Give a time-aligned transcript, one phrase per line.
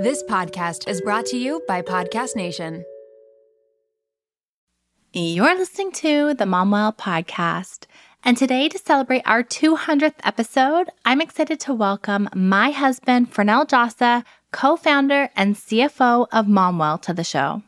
[0.00, 2.86] This podcast is brought to you by Podcast Nation.
[5.12, 7.84] You're listening to the Momwell podcast.
[8.24, 14.24] And today, to celebrate our 200th episode, I'm excited to welcome my husband, Frenel Djossa,
[14.52, 17.62] co founder and CFO of Momwell, to the show.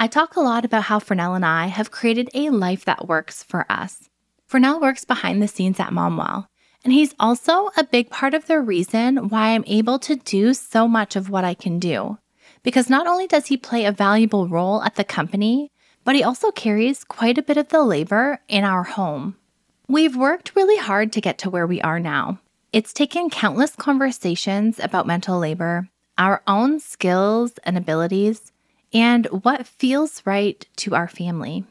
[0.00, 3.44] I talk a lot about how Frenel and I have created a life that works
[3.44, 4.10] for us.
[4.50, 6.48] Frenel works behind the scenes at Momwell,
[6.84, 10.86] and he's also a big part of the reason why I'm able to do so
[10.86, 12.18] much of what I can do.
[12.62, 15.70] Because not only does he play a valuable role at the company,
[16.04, 19.36] but he also carries quite a bit of the labor in our home.
[19.88, 22.40] We've worked really hard to get to where we are now.
[22.72, 28.52] It's taken countless conversations about mental labor, our own skills and abilities,
[28.92, 31.64] and what feels right to our family.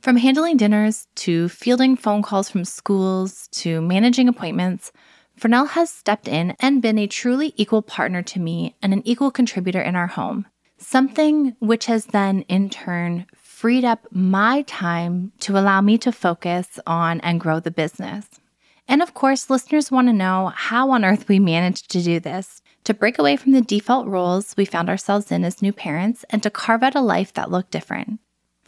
[0.00, 4.92] From handling dinners to fielding phone calls from schools to managing appointments,
[5.38, 9.30] Frenel has stepped in and been a truly equal partner to me and an equal
[9.30, 10.46] contributor in our home,
[10.78, 16.80] something which has then in turn freed up my time to allow me to focus
[16.86, 18.26] on and grow the business.
[18.88, 22.62] And of course, listeners want to know how on earth we managed to do this,
[22.84, 26.42] to break away from the default roles we found ourselves in as new parents, and
[26.42, 28.18] to carve out a life that looked different.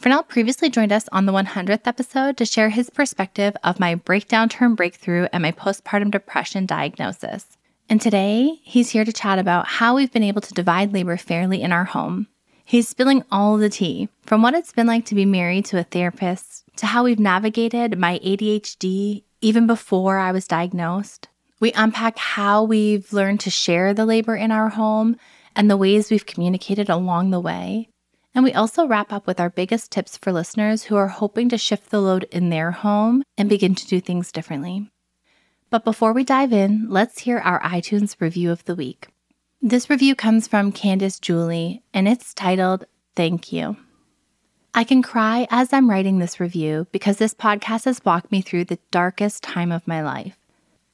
[0.03, 4.49] Frenel previously joined us on the 100th episode to share his perspective of my breakdown
[4.49, 7.45] term breakthrough and my postpartum depression diagnosis.
[7.87, 11.61] And today, he's here to chat about how we've been able to divide labor fairly
[11.61, 12.27] in our home,
[12.65, 15.83] He's spilling all the tea from what it's been like to be married to a
[15.83, 21.29] therapist to how we've navigated my ADHD even before I was diagnosed.
[21.61, 25.15] We unpack how we've learned to share the labor in our home
[25.55, 27.89] and the ways we've communicated along the way.
[28.35, 31.57] And we also wrap up with our biggest tips for listeners who are hoping to
[31.57, 34.89] shift the load in their home and begin to do things differently.
[35.69, 39.07] But before we dive in, let's hear our iTunes review of the week.
[39.61, 43.77] This review comes from Candace Julie, and it's titled Thank You.
[44.75, 48.65] I can cry as I'm writing this review because this podcast has walked me through
[48.65, 50.37] the darkest time of my life.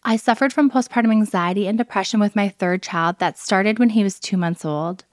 [0.04, 4.04] I suffered from postpartum anxiety and depression with my third child that started when he
[4.04, 5.06] was two months old.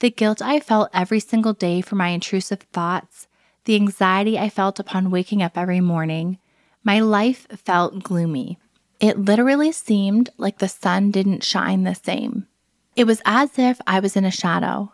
[0.00, 3.28] The guilt I felt every single day for my intrusive thoughts,
[3.64, 6.38] the anxiety I felt upon waking up every morning,
[6.84, 8.58] my life felt gloomy.
[9.00, 12.46] It literally seemed like the sun didn't shine the same.
[12.94, 14.92] It was as if I was in a shadow.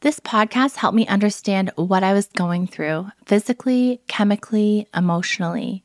[0.00, 5.84] This podcast helped me understand what I was going through physically, chemically, emotionally.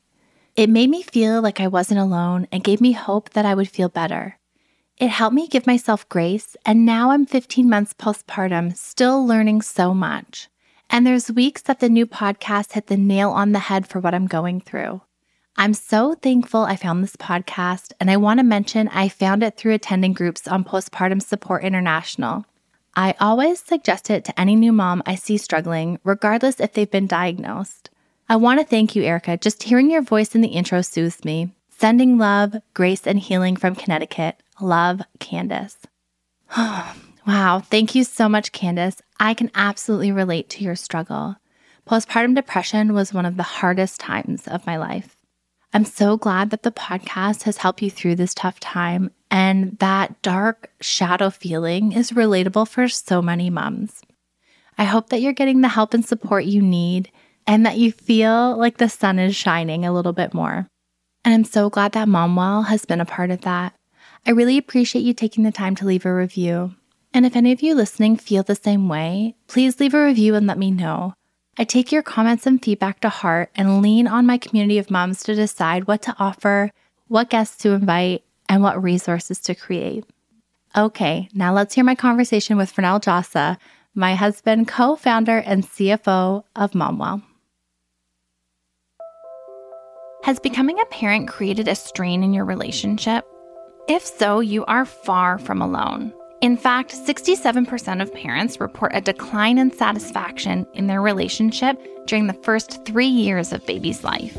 [0.56, 3.70] It made me feel like I wasn't alone and gave me hope that I would
[3.70, 4.39] feel better.
[5.00, 9.94] It helped me give myself grace, and now I'm 15 months postpartum, still learning so
[9.94, 10.50] much.
[10.90, 14.14] And there's weeks that the new podcast hit the nail on the head for what
[14.14, 15.00] I'm going through.
[15.56, 19.56] I'm so thankful I found this podcast, and I want to mention I found it
[19.56, 22.44] through attending groups on Postpartum Support International.
[22.94, 27.08] I always suggest it to any new mom I see struggling, regardless if they've been
[27.08, 27.90] diagnosed.
[28.28, 29.38] I want to thank you, Erica.
[29.38, 31.54] Just hearing your voice in the intro soothes me.
[31.70, 34.36] Sending love, grace, and healing from Connecticut.
[34.62, 35.78] Love, Candace.
[36.58, 39.02] wow, thank you so much, Candace.
[39.20, 41.36] I can absolutely relate to your struggle.
[41.88, 45.16] Postpartum depression was one of the hardest times of my life.
[45.74, 50.22] I'm so glad that the podcast has helped you through this tough time and that
[50.22, 54.02] dark shadow feeling is relatable for so many moms.
[54.78, 57.12] I hope that you're getting the help and support you need
[57.46, 60.68] and that you feel like the sun is shining a little bit more.
[61.24, 63.74] And I'm so glad that Momwell has been a part of that.
[64.26, 66.76] I really appreciate you taking the time to leave a review.
[67.14, 70.46] And if any of you listening feel the same way, please leave a review and
[70.46, 71.14] let me know.
[71.58, 75.24] I take your comments and feedback to heart and lean on my community of moms
[75.24, 76.72] to decide what to offer,
[77.08, 80.06] what guests to invite, and what resources to create.
[80.78, 83.58] Okay, now let's hear my conversation with Frenel Djossa,
[83.96, 87.24] my husband, co founder, and CFO of Momwell.
[90.24, 93.26] Has becoming a parent created a strain in your relationship?
[93.90, 96.14] If so, you are far from alone.
[96.42, 101.76] In fact, 67% of parents report a decline in satisfaction in their relationship
[102.06, 104.38] during the first three years of baby's life.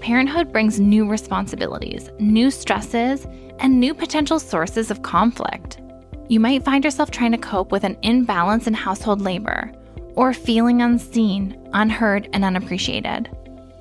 [0.00, 3.26] Parenthood brings new responsibilities, new stresses,
[3.58, 5.80] and new potential sources of conflict.
[6.28, 9.72] You might find yourself trying to cope with an imbalance in household labor
[10.14, 13.28] or feeling unseen, unheard, and unappreciated.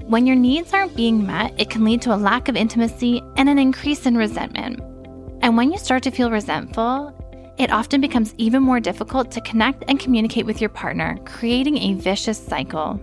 [0.08, 3.48] When your needs aren't being met, it can lead to a lack of intimacy and
[3.48, 4.82] an increase in resentment.
[5.44, 7.14] And when you start to feel resentful,
[7.58, 11.96] it often becomes even more difficult to connect and communicate with your partner, creating a
[11.96, 12.98] vicious cycle.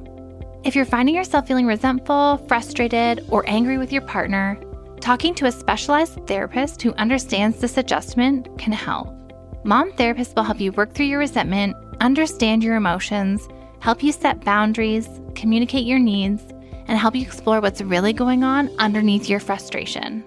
[0.64, 4.58] If you're finding yourself feeling resentful, frustrated, or angry with your partner,
[5.02, 9.14] talking to a specialized therapist who understands this adjustment can help.
[9.62, 13.46] Mom therapists will help you work through your resentment, understand your emotions,
[13.80, 16.42] help you set boundaries, communicate your needs,
[16.86, 20.24] and help you explore what's really going on underneath your frustration.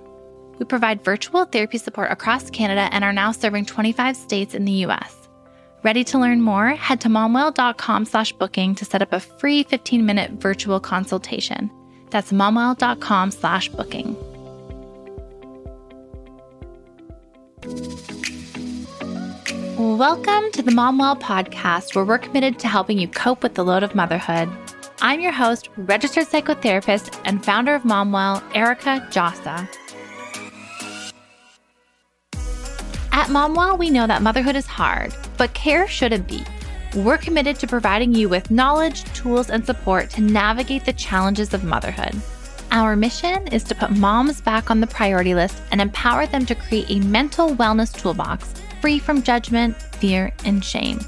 [0.59, 4.85] We provide virtual therapy support across Canada and are now serving 25 states in the
[4.85, 5.23] US.
[5.83, 6.69] Ready to learn more?
[6.69, 11.69] Head to momwell.com slash booking to set up a free 15-minute virtual consultation.
[12.09, 14.15] That's momwell.com slash booking.
[19.77, 23.83] Welcome to the Momwell podcast, where we're committed to helping you cope with the load
[23.83, 24.49] of motherhood.
[25.01, 29.67] I'm your host, registered psychotherapist, and founder of Momwell, Erica Djossa.
[33.13, 36.43] At Momwell, we know that motherhood is hard, but care shouldn't be.
[36.95, 41.63] We're committed to providing you with knowledge, tools, and support to navigate the challenges of
[41.63, 42.19] motherhood.
[42.71, 46.55] Our mission is to put moms back on the priority list and empower them to
[46.55, 48.51] create a mental wellness toolbox
[48.81, 50.99] free from judgment, fear, and shame.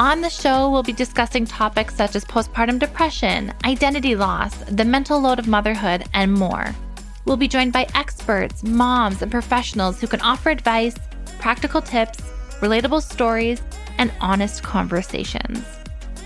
[0.00, 5.20] On the show, we'll be discussing topics such as postpartum depression, identity loss, the mental
[5.20, 6.74] load of motherhood, and more.
[7.24, 10.94] We'll be joined by experts, moms, and professionals who can offer advice,
[11.38, 12.20] practical tips,
[12.60, 13.62] relatable stories,
[13.98, 15.64] and honest conversations.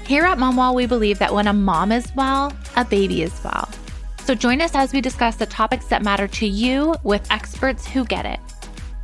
[0.04, 3.68] Here at Momwell, we believe that when a mom is well, a baby is well.
[4.24, 8.04] So join us as we discuss the topics that matter to you with experts who
[8.04, 8.40] get it.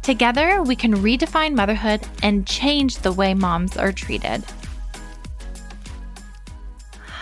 [0.02, 4.44] Together, we can redefine motherhood and change the way moms are treated.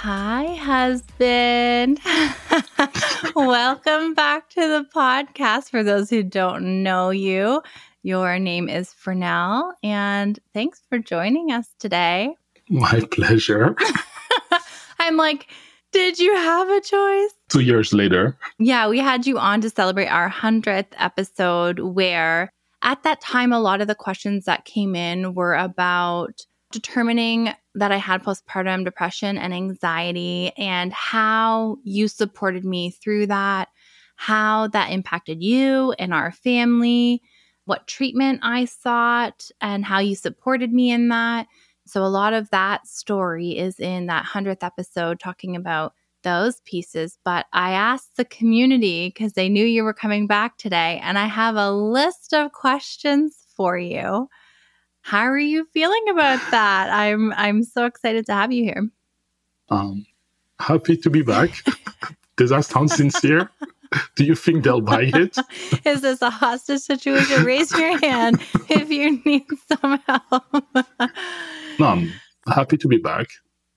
[0.05, 2.01] Hi, husband.
[3.37, 5.71] Welcome back to the podcast.
[5.71, 7.63] For those who don't know you,
[8.03, 12.35] your name is Frenel, and thanks for joining us today.
[12.69, 13.77] My pleasure.
[14.99, 15.47] I'm like,
[15.93, 17.31] did you have a choice?
[17.49, 18.37] Two years later.
[18.59, 22.53] Yeah, we had you on to celebrate our 100th episode where
[22.83, 27.93] at that time, a lot of the questions that came in were about determining that
[27.93, 33.69] I had postpartum depression and anxiety and how you supported me through that,
[34.17, 37.23] how that impacted you and our family,
[37.65, 41.47] what treatment I sought, and how you supported me in that.
[41.87, 47.19] So, a lot of that story is in that 100th episode talking about those pieces,
[47.25, 51.27] but I asked the community because they knew you were coming back today, and I
[51.27, 54.29] have a list of questions for you.
[55.03, 56.91] How are you feeling about that?
[56.91, 58.89] I'm I'm so excited to have you here.
[59.69, 60.07] Um,
[60.59, 61.51] happy to be back.
[62.37, 63.51] Does that sound sincere?
[64.17, 65.37] Do you think they'll buy it?
[65.85, 67.45] Is this a hostage situation?
[67.45, 68.41] Raise your hand
[68.71, 70.45] if you need some help.
[71.79, 72.13] no, I'm
[72.47, 73.29] happy to be back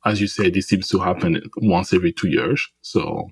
[0.06, 2.69] as you say, this seems to happen once every two years.
[2.81, 3.31] So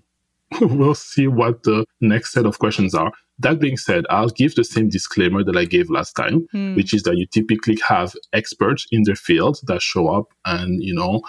[0.62, 3.12] we'll see what the next set of questions are.
[3.40, 6.76] That being said, I'll give the same disclaimer that I gave last time, mm.
[6.76, 10.94] which is that you typically have experts in their field that show up and, you
[10.94, 11.22] know,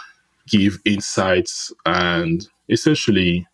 [0.49, 3.47] give insights and essentially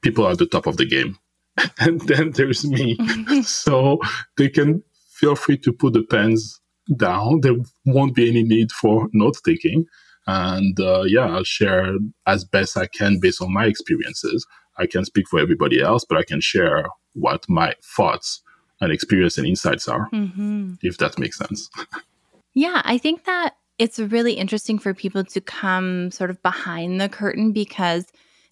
[0.00, 1.18] people are at the top of the game.
[1.78, 2.96] and then there's me.
[3.42, 3.98] so
[4.36, 6.60] they can feel free to put the pens
[6.96, 7.40] down.
[7.42, 9.86] There won't be any need for note taking.
[10.26, 11.94] And uh, yeah, I'll share
[12.26, 14.46] as best I can based on my experiences.
[14.80, 18.42] I can speak for everybody else, but I can share what my thoughts
[18.80, 20.74] and experience and insights are, mm-hmm.
[20.82, 21.68] if that makes sense.
[22.54, 27.08] yeah, I think that it's really interesting for people to come sort of behind the
[27.08, 28.06] curtain because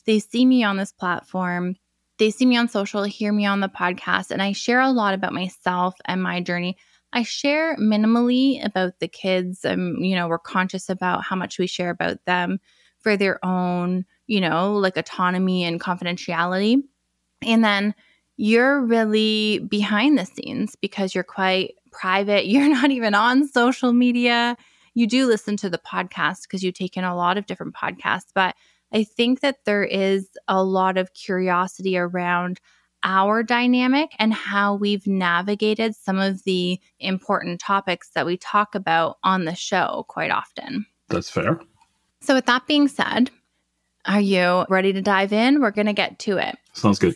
[0.06, 1.76] they see me on this platform,
[2.18, 5.14] they see me on social, hear me on the podcast, and I share a lot
[5.14, 6.76] about myself and my journey.
[7.12, 9.64] I share minimally about the kids.
[9.64, 12.58] Um, you know, we're conscious about how much we share about them
[13.00, 16.82] for their own, you know, like autonomy and confidentiality.
[17.42, 17.94] And then
[18.36, 22.46] you're really behind the scenes because you're quite private.
[22.48, 24.56] You're not even on social media.
[24.94, 28.28] You do listen to the podcast because you take in a lot of different podcasts,
[28.34, 28.54] but
[28.92, 32.60] I think that there is a lot of curiosity around
[33.02, 39.18] our dynamic and how we've navigated some of the important topics that we talk about
[39.22, 40.86] on the show quite often.
[41.08, 41.60] That's fair.
[42.20, 43.30] So, with that being said,
[44.08, 45.60] are you ready to dive in?
[45.60, 46.56] We're going to get to it.
[46.72, 47.14] Sounds good.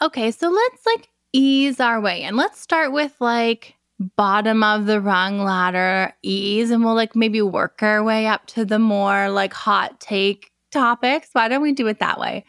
[0.00, 3.74] Okay, so let's like ease our way and let's start with like
[4.16, 8.64] bottom of the rung ladder ease and we'll like maybe work our way up to
[8.64, 11.28] the more like hot take topics.
[11.32, 12.44] Why don't we do it that way?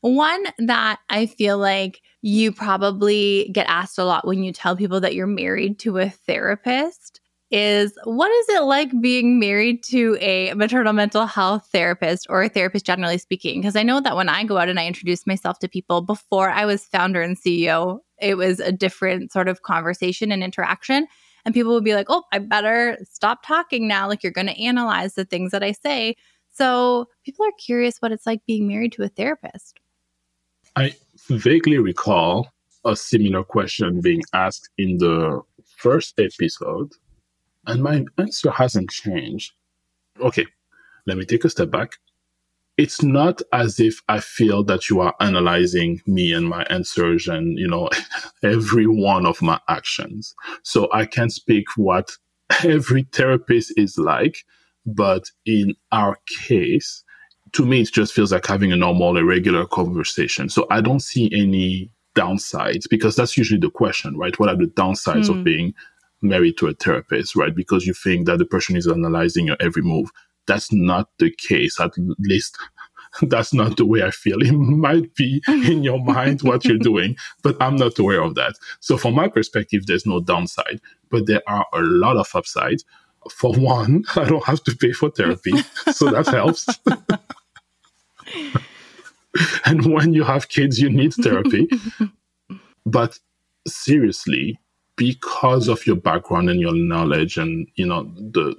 [0.00, 5.00] One that I feel like you probably get asked a lot when you tell people
[5.00, 7.19] that you're married to a therapist
[7.50, 12.48] is what is it like being married to a maternal mental health therapist or a
[12.48, 15.58] therapist generally speaking because i know that when i go out and i introduce myself
[15.58, 20.30] to people before i was founder and ceo it was a different sort of conversation
[20.30, 21.08] and interaction
[21.44, 24.08] And people would be like, oh, I better stop talking now.
[24.08, 26.16] Like, you're going to analyze the things that I say.
[26.52, 29.78] So people are curious what it's like being married to a therapist.
[30.76, 30.94] I
[31.28, 32.48] vaguely recall
[32.84, 35.40] a similar question being asked in the
[35.76, 36.92] first episode,
[37.66, 39.52] and my answer hasn't changed.
[40.20, 40.46] Okay,
[41.06, 41.92] let me take a step back.
[42.76, 47.58] It's not as if I feel that you are analyzing me and my answers and,
[47.58, 47.90] you know,
[48.42, 50.34] every one of my actions.
[50.62, 52.12] So I can speak what
[52.64, 54.44] every therapist is like.
[54.86, 57.04] But in our case,
[57.52, 60.48] to me, it just feels like having a normal, a regular conversation.
[60.48, 64.38] So I don't see any downsides because that's usually the question, right?
[64.38, 65.30] What are the downsides mm.
[65.30, 65.42] of hmm.
[65.42, 65.74] being
[66.22, 67.54] married to a therapist, right?
[67.54, 70.10] Because you think that the person is analyzing your every move.
[70.46, 72.58] That's not the case, at least
[73.22, 74.40] that's not the way I feel.
[74.42, 78.54] It might be in your mind what you're doing, but I'm not aware of that.
[78.80, 82.84] So from my perspective, there's no downside, but there are a lot of upsides.
[83.30, 85.52] For one, I don't have to pay for therapy,
[85.92, 86.66] so that helps.
[89.66, 91.68] and when you have kids, you need therapy.
[92.86, 93.18] but
[93.66, 94.58] seriously,
[95.00, 98.54] because of your background and your knowledge and you know the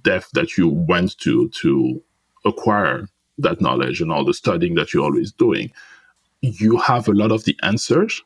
[0.00, 2.02] depth that you went to to
[2.46, 3.06] acquire
[3.36, 5.70] that knowledge and all the studying that you're always doing,
[6.40, 8.22] you have a lot of the answers,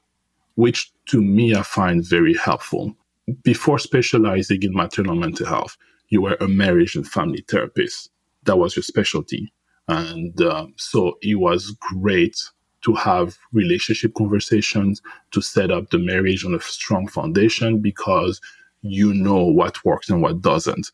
[0.55, 2.95] which to me I find very helpful.
[3.43, 5.77] Before specializing in maternal mental health,
[6.11, 8.11] you were a marriage and family therapist.
[8.45, 9.53] That was your specialty.
[9.89, 12.39] And um, so it was great
[12.87, 15.03] to have relationship conversations,
[15.33, 18.41] to set up the marriage on a strong foundation because
[18.83, 20.93] you know what works and what doesn't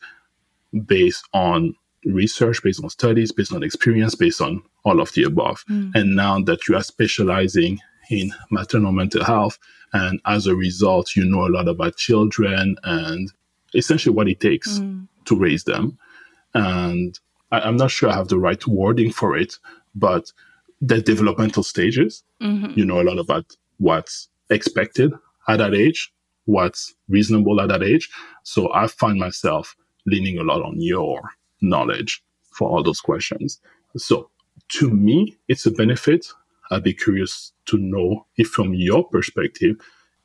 [0.87, 5.63] based on research, based on studies, based on experience, based on all of the above.
[5.69, 5.91] Mm.
[5.93, 9.59] And now that you are specializing in maternal mental health,
[9.93, 13.31] and as a result, you know a lot about children and
[13.75, 15.07] essentially what it takes mm.
[15.25, 15.99] to raise them.
[16.55, 17.19] And
[17.51, 19.59] I, am not sure I have the right wording for it,
[19.93, 20.31] but
[20.83, 22.77] the developmental stages, mm-hmm.
[22.77, 23.45] you know a lot about
[23.77, 25.13] what's expected
[25.47, 26.11] at that age,
[26.45, 28.09] what's reasonable at that age.
[28.43, 29.75] So I find myself
[30.05, 31.21] leaning a lot on your
[31.61, 32.21] knowledge
[32.51, 33.61] for all those questions.
[33.95, 34.29] So
[34.73, 36.27] to me, it's a benefit.
[36.69, 39.77] I'd be curious to know if from your perspective,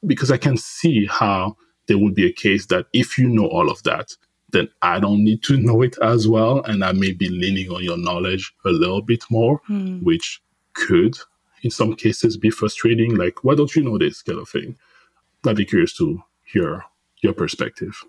[0.07, 3.71] because I can see how there would be a case that if you know all
[3.71, 4.17] of that,
[4.51, 6.63] then I don't need to know it as well.
[6.65, 10.03] And I may be leaning on your knowledge a little bit more, mm.
[10.03, 10.41] which
[10.87, 11.19] could,
[11.63, 13.17] in some cases, be frustrating.
[13.17, 14.77] Like, why don't you know this kind of thing?
[15.47, 16.85] I'd be curious to hear
[17.23, 18.05] your perspective.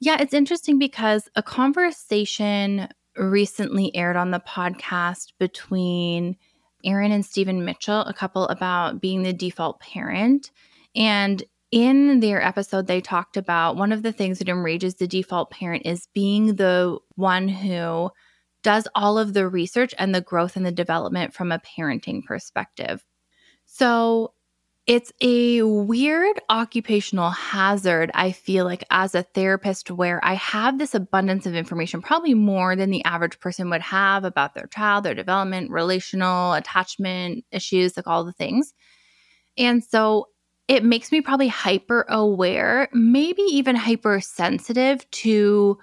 [0.00, 6.36] Yeah, it's interesting because a conversation recently aired on the podcast between
[6.84, 10.50] Erin and Stephen Mitchell, a couple about being the default parent.
[10.94, 15.50] And in their episode, they talked about one of the things that enrages the default
[15.50, 18.10] parent is being the one who
[18.66, 23.04] does all of the research and the growth and the development from a parenting perspective.
[23.64, 24.32] So
[24.88, 30.96] it's a weird occupational hazard, I feel like, as a therapist, where I have this
[30.96, 35.14] abundance of information, probably more than the average person would have about their child, their
[35.14, 38.74] development, relational, attachment issues, like all the things.
[39.56, 40.26] And so
[40.66, 45.78] it makes me probably hyper aware, maybe even hypersensitive to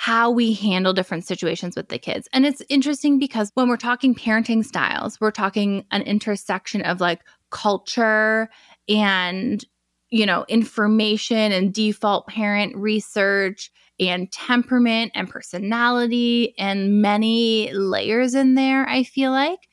[0.00, 2.26] how we handle different situations with the kids.
[2.32, 7.20] And it's interesting because when we're talking parenting styles, we're talking an intersection of like
[7.50, 8.48] culture
[8.88, 9.62] and
[10.08, 18.54] you know, information and default parent research and temperament and personality and many layers in
[18.54, 19.68] there, I feel like.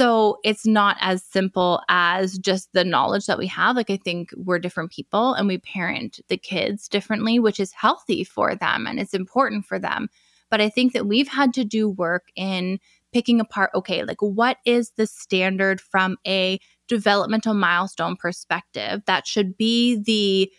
[0.00, 3.76] So it's not as simple as just the knowledge that we have.
[3.76, 8.24] Like, I think we're different people and we parent the kids differently, which is healthy
[8.24, 10.08] for them and it's important for them.
[10.50, 12.78] But I think that we've had to do work in
[13.12, 19.54] picking apart okay, like, what is the standard from a developmental milestone perspective that should
[19.58, 20.50] be the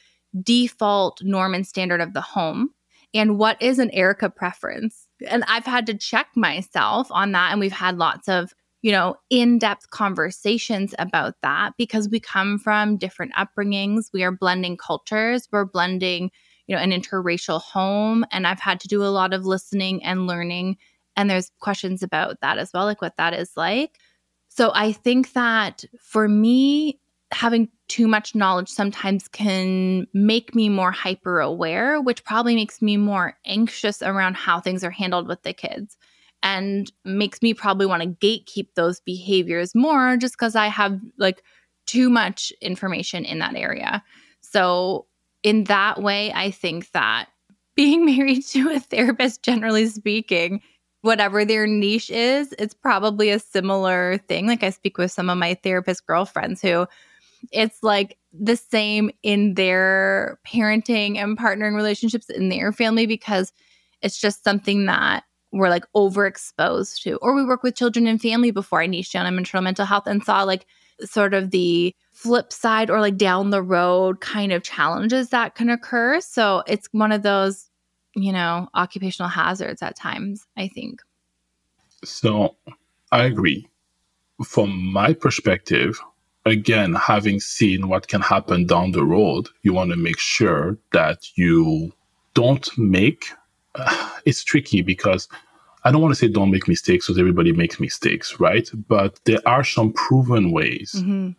[0.43, 2.69] default norm and standard of the home?
[3.15, 5.07] And what is an Erica preference?
[5.27, 7.51] And I've had to check myself on that.
[7.51, 12.57] And we've had lots of you know, in depth conversations about that because we come
[12.57, 14.09] from different upbringings.
[14.11, 16.31] We are blending cultures, we're blending,
[16.67, 18.25] you know, an interracial home.
[18.31, 20.77] And I've had to do a lot of listening and learning.
[21.15, 24.00] And there's questions about that as well, like what that is like.
[24.47, 27.00] So I think that for me,
[27.31, 32.97] having too much knowledge sometimes can make me more hyper aware, which probably makes me
[32.97, 35.97] more anxious around how things are handled with the kids
[36.43, 41.43] and makes me probably want to gatekeep those behaviors more just because I have like
[41.86, 44.03] too much information in that area.
[44.41, 45.05] So
[45.43, 47.27] in that way, I think that
[47.75, 50.62] being married to a therapist, generally speaking,
[51.01, 54.45] whatever their niche is, it's probably a similar thing.
[54.48, 56.86] Like I speak with some of my therapist girlfriends who
[57.51, 63.51] it's like the same in their parenting and partnering relationships in their family because
[64.01, 67.17] it's just something that we're like overexposed to.
[67.17, 70.08] Or we work with children and family before I niche down on maternal mental health
[70.08, 70.65] and saw like
[71.01, 75.70] sort of the flip side or like down the road kind of challenges that can
[75.70, 76.22] occur.
[76.22, 77.70] So it's one of those,
[78.15, 81.01] you know, occupational hazards at times, I think.
[82.03, 82.55] So
[83.12, 83.67] I agree.
[84.43, 86.00] From my perspective,
[86.46, 91.20] again, having seen what can happen down the road, you want to make sure that
[91.36, 91.91] you
[92.34, 93.25] don't make
[93.75, 95.28] uh, it's tricky because
[95.84, 98.70] I don't want to say don't make mistakes because everybody makes mistakes, right?
[98.88, 101.32] But there are some proven ways mm-hmm.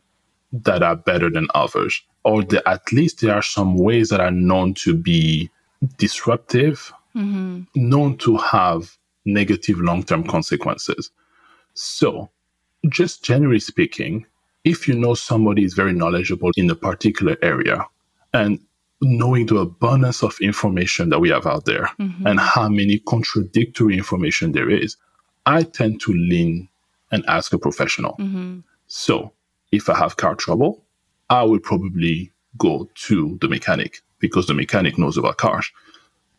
[0.52, 4.32] that are better than others, or the, at least there are some ways that are
[4.32, 5.50] known to be
[5.96, 7.62] disruptive, mm-hmm.
[7.74, 11.10] known to have negative long term consequences.
[11.74, 12.30] So,
[12.88, 14.26] just generally speaking,
[14.64, 17.86] if you know somebody is very knowledgeable in a particular area,
[18.34, 18.58] and
[19.02, 22.26] knowing the abundance of information that we have out there mm-hmm.
[22.26, 24.96] and how many contradictory information there is,
[25.44, 26.68] I tend to lean
[27.10, 28.12] and ask a professional.
[28.12, 28.60] Mm-hmm.
[28.86, 29.32] So
[29.72, 30.84] if I have car trouble,
[31.28, 35.70] I will probably go to the mechanic because the mechanic knows about cars.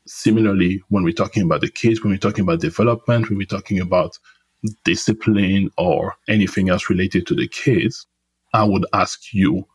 [0.06, 3.80] Similarly, when we're talking about the kids, when we're talking about development, when we're talking
[3.80, 4.18] about
[4.86, 8.06] discipline or anything else related to the kids,
[8.54, 9.68] I would ask you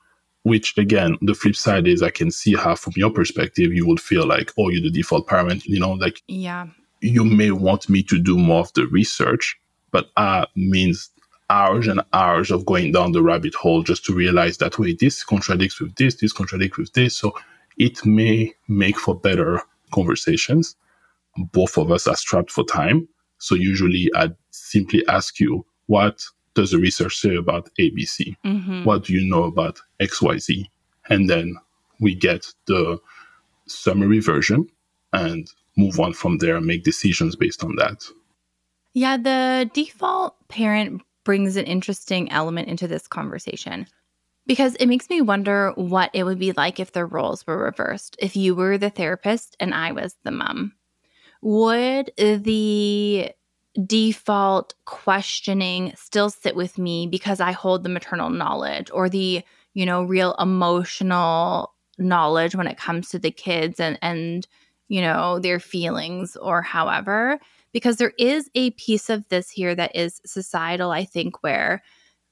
[0.48, 4.00] which again the flip side is i can see how from your perspective you would
[4.00, 6.66] feel like oh you're the default parent you know like yeah.
[7.00, 9.58] you may want me to do more of the research
[9.90, 11.10] but uh means
[11.50, 15.24] hours and hours of going down the rabbit hole just to realize that way this
[15.24, 17.16] contradicts with this this contradicts with this.
[17.16, 17.34] So
[17.78, 19.62] it may make for better
[19.92, 20.76] conversations.
[21.36, 23.08] Both of us are strapped for time.
[23.38, 26.22] So usually i simply ask you what
[26.58, 28.36] does the research say about ABC?
[28.44, 28.82] Mm-hmm.
[28.82, 30.64] What do you know about XYZ?
[31.08, 31.56] And then
[32.00, 32.98] we get the
[33.66, 34.68] summary version
[35.12, 38.04] and move on from there and make decisions based on that.
[38.92, 43.86] Yeah, the default parent brings an interesting element into this conversation
[44.44, 48.16] because it makes me wonder what it would be like if the roles were reversed.
[48.18, 50.72] If you were the therapist and I was the mom,
[51.40, 53.30] would the
[53.86, 59.42] default questioning still sit with me because I hold the maternal knowledge or the,
[59.74, 64.46] you know, real emotional knowledge when it comes to the kids and and
[64.90, 67.38] you know, their feelings or however
[67.72, 71.82] because there is a piece of this here that is societal I think where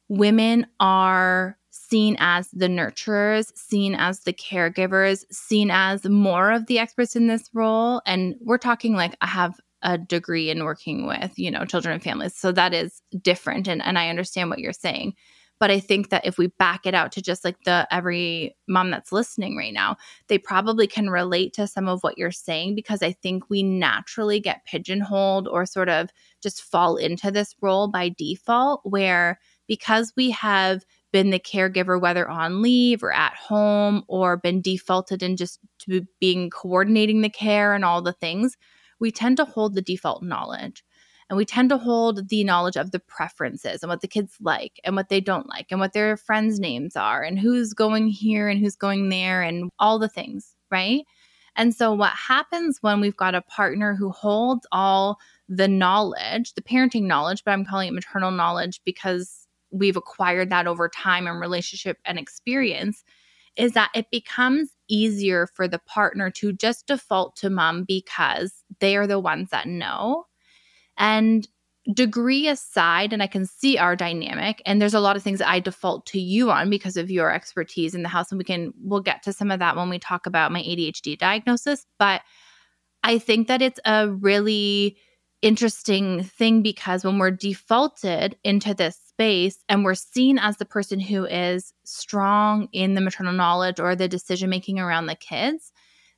[0.09, 6.79] women are seen as the nurturers, seen as the caregivers, seen as more of the
[6.79, 8.01] experts in this role.
[8.07, 12.03] And we're talking like I have a degree in working with, you know, children and
[12.03, 12.37] families.
[12.37, 13.69] So that is different.
[13.69, 15.15] And, and I understand what you're saying.
[15.59, 18.91] But I think that if we back it out to just like the every mom
[18.91, 19.97] that's listening right now,
[20.27, 24.39] they probably can relate to some of what you're saying because I think we naturally
[24.39, 26.11] get pigeonholed or sort of
[26.43, 32.29] just fall into this role by default, where because we have been the caregiver, whether
[32.29, 37.73] on leave or at home, or been defaulted in just to being coordinating the care
[37.73, 38.59] and all the things,
[39.01, 40.85] we tend to hold the default knowledge
[41.29, 44.81] and we tend to hold the knowledge of the preferences and what the kids like
[44.85, 48.49] and what they don't like and what their friends' names are and who's going here
[48.49, 51.05] and who's going there and all the things, right?
[51.57, 56.63] And so, what happens when we've got a partner who holds all the knowledge, the
[56.63, 61.41] parenting knowledge, but I'm calling it maternal knowledge because we've acquired that over time and
[61.41, 63.05] relationship and experience,
[63.57, 68.97] is that it becomes easier for the partner to just default to mom because they
[68.97, 70.25] are the ones that know.
[70.97, 71.47] And
[71.93, 75.49] degree aside, and I can see our dynamic, and there's a lot of things that
[75.49, 78.31] I default to you on because of your expertise in the house.
[78.31, 81.17] And we can, we'll get to some of that when we talk about my ADHD
[81.19, 81.87] diagnosis.
[81.99, 82.23] But
[83.03, 84.97] I think that it's a really
[85.43, 91.01] interesting thing because when we're defaulted into this space and we're seen as the person
[91.01, 95.73] who is strong in the maternal knowledge or the decision making around the kids,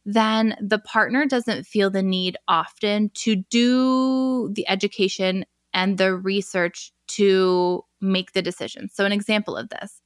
[0.05, 6.93] then the partner doesn't feel the need often to do the education and the research
[7.07, 8.89] to make the decision.
[8.93, 10.03] So, an example of this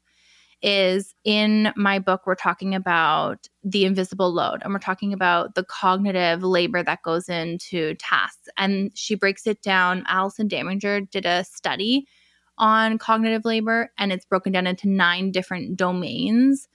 [0.61, 5.65] is in my book, we're talking about the invisible load and we're talking about the
[5.65, 8.49] cognitive labor that goes into tasks.
[8.59, 10.05] And she breaks it down.
[10.09, 12.07] Allison Daminger did a study
[12.63, 16.69] on cognitive labor and it's broken down into nine different domains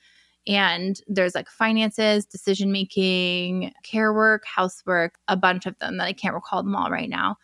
[0.47, 6.13] And there's like finances, decision making, care work, housework, a bunch of them that I
[6.13, 7.35] can't recall them all right now.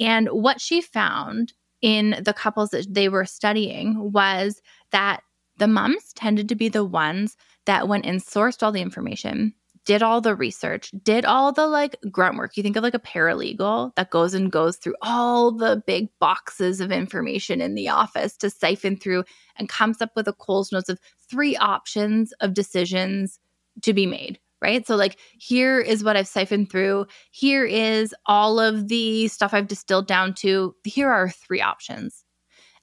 [0.00, 4.62] And what she found in the couples that they were studying was
[4.92, 5.22] that
[5.58, 9.54] the moms tended to be the ones that went and sourced all the information,
[9.86, 12.56] did all the research, did all the like grunt work.
[12.56, 16.80] You think of like a paralegal that goes and goes through all the big boxes
[16.80, 19.24] of information in the office to siphon through
[19.56, 23.38] and comes up with a Coles notes of three options of decisions
[23.82, 24.38] to be made.
[24.62, 24.86] Right.
[24.86, 27.06] So, like, here is what I've siphoned through.
[27.30, 30.74] Here is all of the stuff I've distilled down to.
[30.84, 32.24] Here are three options.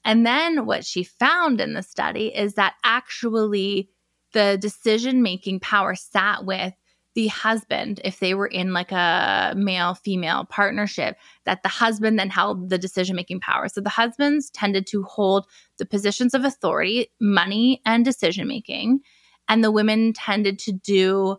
[0.04, 3.90] And then what she found in the study is that actually
[4.32, 6.74] the decision making power sat with
[7.14, 12.30] the husband if they were in like a male female partnership that the husband then
[12.30, 13.68] held the decision making power.
[13.68, 15.46] So the husbands tended to hold
[15.78, 19.00] the positions of authority money and decision making
[19.48, 21.38] and the women tended to do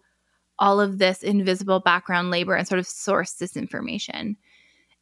[0.58, 4.36] all of this invisible background labor and sort of source this information.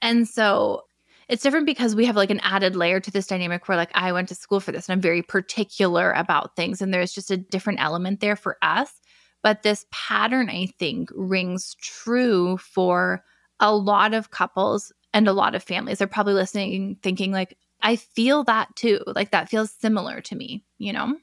[0.01, 0.83] And so
[1.27, 4.11] it's different because we have like an added layer to this dynamic where like I
[4.11, 7.37] went to school for this and I'm very particular about things and there's just a
[7.37, 9.01] different element there for us
[9.41, 13.23] but this pattern, I think, rings true for
[13.59, 15.99] a lot of couples and a lot of families.
[15.99, 19.01] They're probably listening, thinking, like, I feel that too.
[19.07, 21.17] Like, that feels similar to me, you know?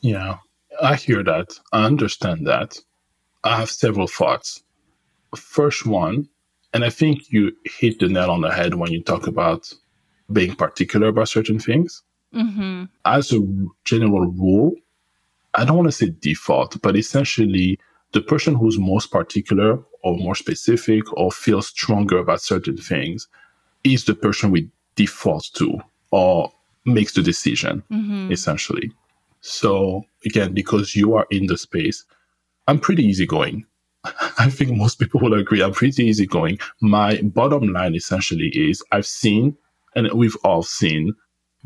[0.00, 0.38] Yeah,
[0.82, 1.58] I hear that.
[1.72, 2.78] I understand that.
[3.44, 4.62] I have several thoughts.
[5.36, 6.28] First one,
[6.74, 9.72] and I think you hit the nail on the head when you talk about
[10.32, 12.02] being particular about certain things.
[12.34, 12.84] Mm-hmm.
[13.04, 13.40] As a
[13.84, 14.72] general rule,
[15.54, 17.78] I don't want to say default, but essentially
[18.12, 23.28] the person who's most particular or more specific or feels stronger about certain things
[23.84, 25.78] is the person we default to
[26.10, 26.52] or
[26.84, 28.32] makes the decision, mm-hmm.
[28.32, 28.92] essentially.
[29.40, 32.04] So again, because you are in the space,
[32.66, 33.64] I'm pretty easygoing.
[34.38, 35.62] I think most people will agree.
[35.62, 36.58] I'm pretty easygoing.
[36.80, 39.56] My bottom line essentially is I've seen,
[39.94, 41.14] and we've all seen,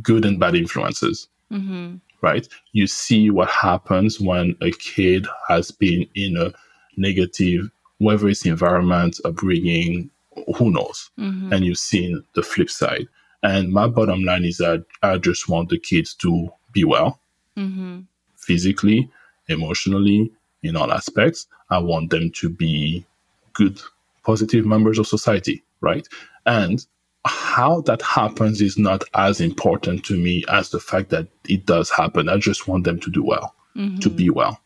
[0.03, 1.29] good and bad influences.
[1.53, 2.49] Mm-hmm right?
[2.73, 6.53] You see what happens when a kid has been in a
[6.97, 10.11] negative, whether it's environment, upbringing,
[10.57, 11.11] who knows?
[11.19, 11.53] Mm-hmm.
[11.53, 13.07] And you've seen the flip side.
[13.43, 17.21] And my bottom line is that I just want the kids to be well,
[17.59, 18.01] mm-hmm.
[18.37, 19.11] physically,
[19.49, 20.33] emotionally,
[20.63, 21.47] in all aspects.
[21.69, 23.05] I want them to be
[23.53, 23.79] good,
[24.25, 26.09] positive members of society, right?
[26.47, 26.85] And
[27.25, 31.91] how that happens is not as important to me as the fact that it does
[31.91, 32.29] happen.
[32.29, 33.99] I just want them to do well, mm-hmm.
[33.99, 34.61] to be well.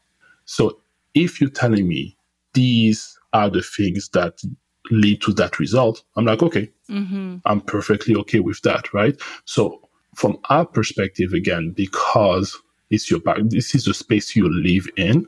[0.44, 0.80] So
[1.14, 2.16] if you're telling me
[2.54, 4.40] these are the things that
[4.90, 7.36] lead to that result, I'm like, okay, mm-hmm.
[7.44, 9.20] I'm perfectly okay with that, right?
[9.44, 12.56] So from our perspective, again, because
[12.90, 15.26] it's your back, this is the space you live in,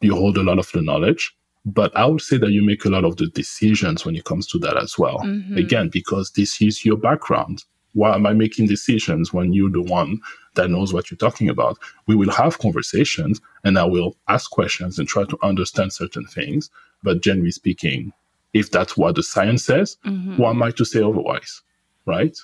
[0.00, 1.36] you hold a lot of the knowledge.
[1.64, 4.46] But I would say that you make a lot of the decisions when it comes
[4.48, 5.18] to that as well.
[5.18, 5.56] Mm-hmm.
[5.56, 7.64] Again, because this is your background.
[7.94, 10.20] Why am I making decisions when you're the one
[10.54, 11.78] that knows what you're talking about?
[12.06, 16.70] We will have conversations and I will ask questions and try to understand certain things.
[17.02, 18.12] But generally speaking,
[18.54, 20.34] if that's what the science says, mm-hmm.
[20.34, 21.62] who am I to say otherwise?
[22.06, 22.36] Right?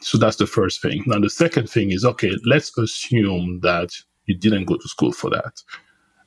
[0.00, 1.02] So that's the first thing.
[1.06, 3.90] Now, the second thing is okay, let's assume that
[4.26, 5.62] you didn't go to school for that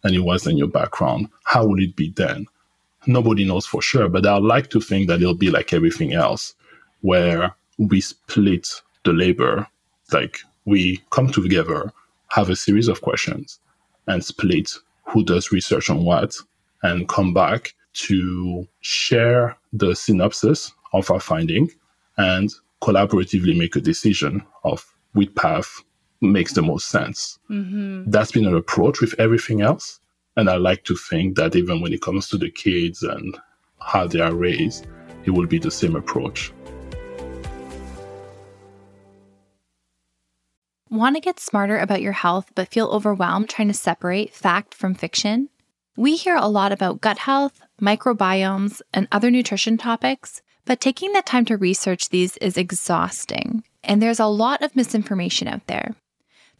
[0.05, 2.45] and it was in your background, how will it be then?
[3.07, 6.53] Nobody knows for sure, but I like to think that it'll be like everything else,
[7.01, 8.67] where we split
[9.03, 9.67] the labor.
[10.13, 11.91] Like we come together,
[12.29, 13.59] have a series of questions,
[14.05, 14.71] and split
[15.05, 16.35] who does research on what,
[16.83, 21.71] and come back to share the synopsis of our finding
[22.17, 25.81] and collaboratively make a decision of which path
[26.21, 27.37] makes the most sense.
[27.49, 28.09] Mm-hmm.
[28.09, 29.99] That's been an approach with everything else.
[30.37, 33.37] And I like to think that even when it comes to the kids and
[33.79, 34.87] how they are raised,
[35.23, 36.51] it will be the same approach.
[40.89, 44.93] Want to get smarter about your health but feel overwhelmed trying to separate fact from
[44.93, 45.49] fiction?
[45.97, 51.21] We hear a lot about gut health, microbiomes, and other nutrition topics, but taking the
[51.21, 55.95] time to research these is exhausting, and there's a lot of misinformation out there.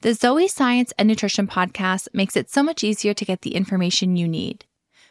[0.05, 4.15] The Zoe Science and Nutrition podcast makes it so much easier to get the information
[4.15, 4.63] you need.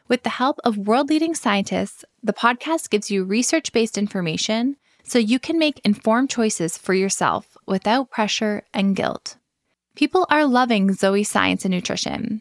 [0.06, 5.18] With the help of world leading scientists, the podcast gives you research based information so
[5.18, 9.36] you can make informed choices for yourself without pressure and guilt.
[9.96, 12.40] People are loving Zoe Science and Nutrition.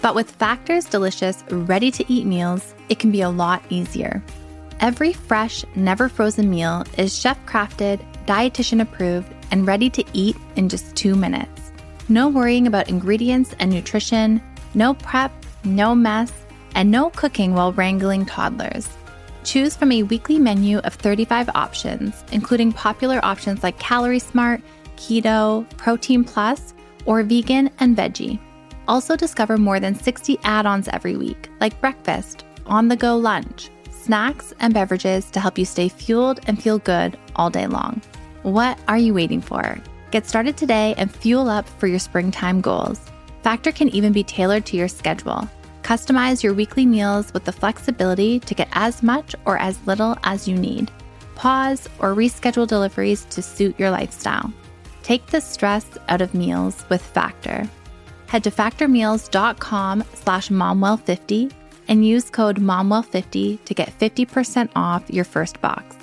[0.00, 4.22] but with Factor's delicious, ready to eat meals, it can be a lot easier.
[4.80, 10.68] Every fresh, never frozen meal is chef crafted, dietitian approved, and ready to eat in
[10.68, 11.72] just two minutes.
[12.08, 14.42] No worrying about ingredients and nutrition,
[14.74, 15.32] no prep,
[15.64, 16.32] no mess,
[16.74, 18.88] and no cooking while wrangling toddlers.
[19.44, 24.60] Choose from a weekly menu of 35 options, including popular options like Calorie Smart,
[24.96, 26.74] Keto, Protein Plus,
[27.06, 28.38] or Vegan and Veggie.
[28.88, 33.70] Also, discover more than 60 add ons every week, like breakfast, on the go lunch,
[33.90, 38.00] snacks, and beverages to help you stay fueled and feel good all day long.
[38.42, 39.78] What are you waiting for?
[40.12, 43.00] Get started today and fuel up for your springtime goals.
[43.42, 45.48] Factor can even be tailored to your schedule.
[45.82, 50.48] Customize your weekly meals with the flexibility to get as much or as little as
[50.48, 50.90] you need.
[51.34, 54.52] Pause or reschedule deliveries to suit your lifestyle.
[55.02, 57.68] Take the stress out of meals with Factor.
[58.28, 61.52] Head to factormeals.com slash momwell50
[61.88, 65.96] and use code momwell50 to get 50% off your first box.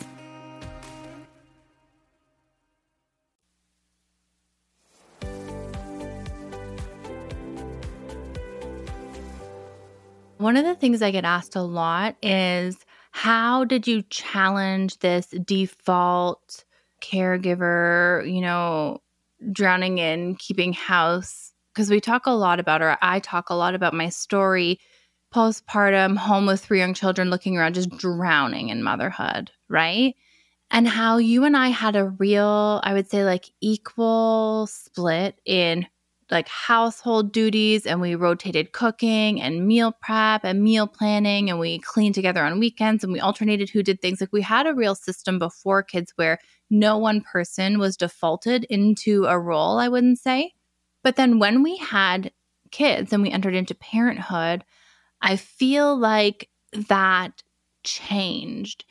[10.38, 12.77] One of the things I get asked a lot is
[13.12, 16.65] how did you challenge this default
[17.01, 19.01] caregiver, you know,
[19.51, 21.42] drowning in keeping house?
[21.73, 24.79] Because we talk a lot about, or I talk a lot about my story
[25.33, 30.15] postpartum, home with three young children, looking around, just drowning in motherhood, right?
[30.69, 35.88] And how you and I had a real, I would say, like equal split in
[36.31, 41.79] like household duties and we rotated cooking and meal prep and meal planning and we
[41.79, 44.95] cleaned together on weekends and we alternated who did things like we had a real
[44.95, 50.51] system before kids where no one person was defaulted into a role i wouldn't say
[51.03, 52.31] but then when we had
[52.71, 54.63] kids and we entered into parenthood
[55.21, 57.43] i feel like that
[57.83, 58.85] changed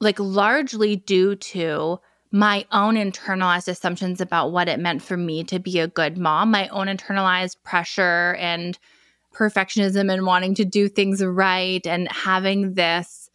[0.00, 1.98] like largely due to
[2.32, 6.50] my own internalized assumptions about what it meant for me to be a good mom,
[6.50, 8.78] my own internalized pressure and
[9.34, 13.28] perfectionism and wanting to do things right and having this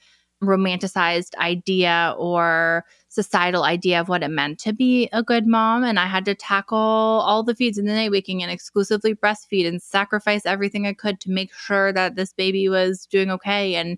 [0.43, 5.83] romanticized idea or societal idea of what it meant to be a good mom.
[5.83, 9.67] And I had to tackle all the feeds in the night waking and exclusively breastfeed
[9.67, 13.75] and sacrifice everything I could to make sure that this baby was doing okay.
[13.75, 13.97] And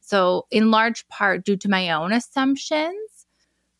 [0.00, 3.26] so, in large part, due to my own assumptions,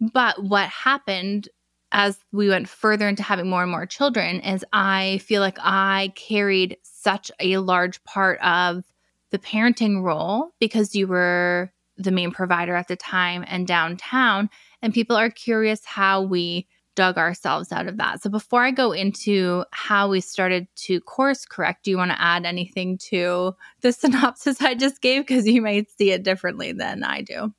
[0.01, 1.49] but what happened
[1.93, 6.13] as we went further into having more and more children is I feel like I
[6.17, 8.85] carried such a large part of
[9.31, 14.49] the parenting role because you were the main provider at the time and downtown.
[14.83, 18.23] And people are curious how we dug ourselves out of that.
[18.23, 22.21] So before I go into how we started to course correct, do you want to
[22.21, 25.23] add anything to the synopsis I just gave?
[25.23, 27.53] Because you might see it differently than I do.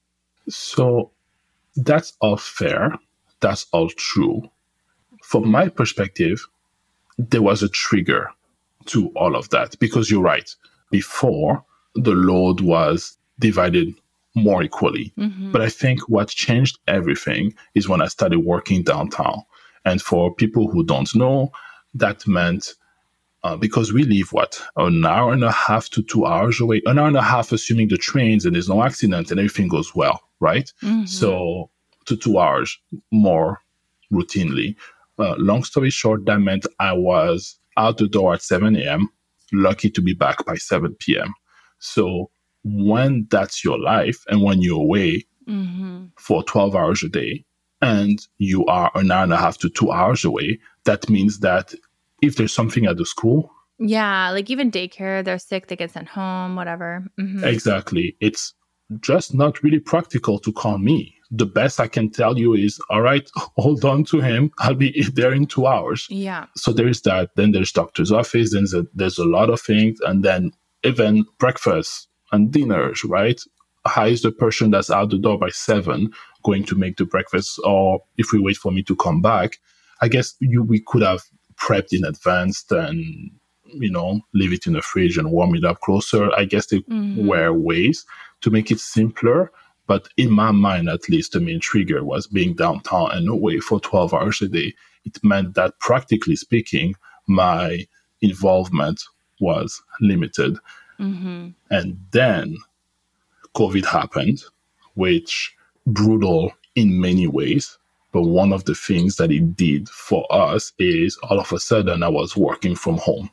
[0.50, 1.12] So
[1.76, 2.94] that's all fair.
[3.40, 4.50] That's all true.
[5.24, 6.46] From my perspective,
[7.18, 8.30] there was a trigger
[8.86, 10.54] to all of that because you're right.
[10.92, 11.64] Before,
[11.96, 13.96] the load was divided
[14.36, 15.14] more equally.
[15.18, 15.52] Mm-hmm.
[15.52, 19.44] But I think what changed everything is when I started working downtown.
[19.86, 21.52] And for people who don't know,
[21.94, 22.74] that meant
[23.44, 26.98] uh, because we live what an hour and a half to two hours away, an
[26.98, 30.22] hour and a half, assuming the trains and there's no accident and everything goes well,
[30.40, 30.72] right?
[30.82, 31.06] Mm-hmm.
[31.06, 31.70] So
[32.06, 32.78] to two hours
[33.12, 33.60] more
[34.12, 34.76] routinely.
[35.20, 39.10] Uh, long story short, that meant I was out the door at 7 a.m.,
[39.52, 41.34] lucky to be back by 7 p.m.
[41.80, 42.30] So
[42.64, 46.06] when that's your life and when you're away mm-hmm.
[46.18, 47.44] for 12 hours a day
[47.82, 51.74] and you are an hour and a half to two hours away, that means that
[52.22, 56.08] if there's something at the school, yeah, like even daycare, they're sick, they get sent
[56.08, 57.06] home, whatever.
[57.20, 57.44] Mm-hmm.
[57.44, 58.16] Exactly.
[58.22, 58.54] It's
[59.00, 61.16] just not really practical to call me.
[61.32, 64.52] The best I can tell you is, all right, hold on to him.
[64.60, 66.08] I'll be there in two hours.
[66.10, 66.46] Yeah.
[66.56, 67.32] So there is that.
[67.36, 68.54] Then there's doctor's office.
[68.54, 70.00] Then there's a, there's a lot of things.
[70.02, 70.52] And then
[70.84, 73.40] even breakfast and dinners, right?
[73.86, 76.12] How is the person that's out the door by seven
[76.44, 77.60] going to make the breakfast?
[77.64, 79.58] Or if we wait for me to come back,
[80.02, 81.22] I guess you, we could have
[81.56, 83.32] prepped in advance and
[83.76, 86.30] you know, leave it in the fridge and warm it up closer.
[86.36, 87.28] I guess there mm-hmm.
[87.28, 88.06] were ways
[88.42, 89.52] to make it simpler.
[89.88, 93.80] But in my mind, at least, the main trigger was being downtown and away for
[93.80, 94.74] 12 hours a day.
[95.06, 96.96] It meant that practically speaking,
[97.28, 97.86] my
[98.22, 99.02] involvement
[99.42, 100.58] was limited.
[101.04, 101.50] Mm-hmm.
[101.70, 102.58] And then
[103.56, 104.44] COVID happened,
[104.96, 105.54] which
[105.86, 107.78] brutal in many ways.
[108.12, 112.04] But one of the things that it did for us is all of a sudden
[112.04, 113.30] I was working from home.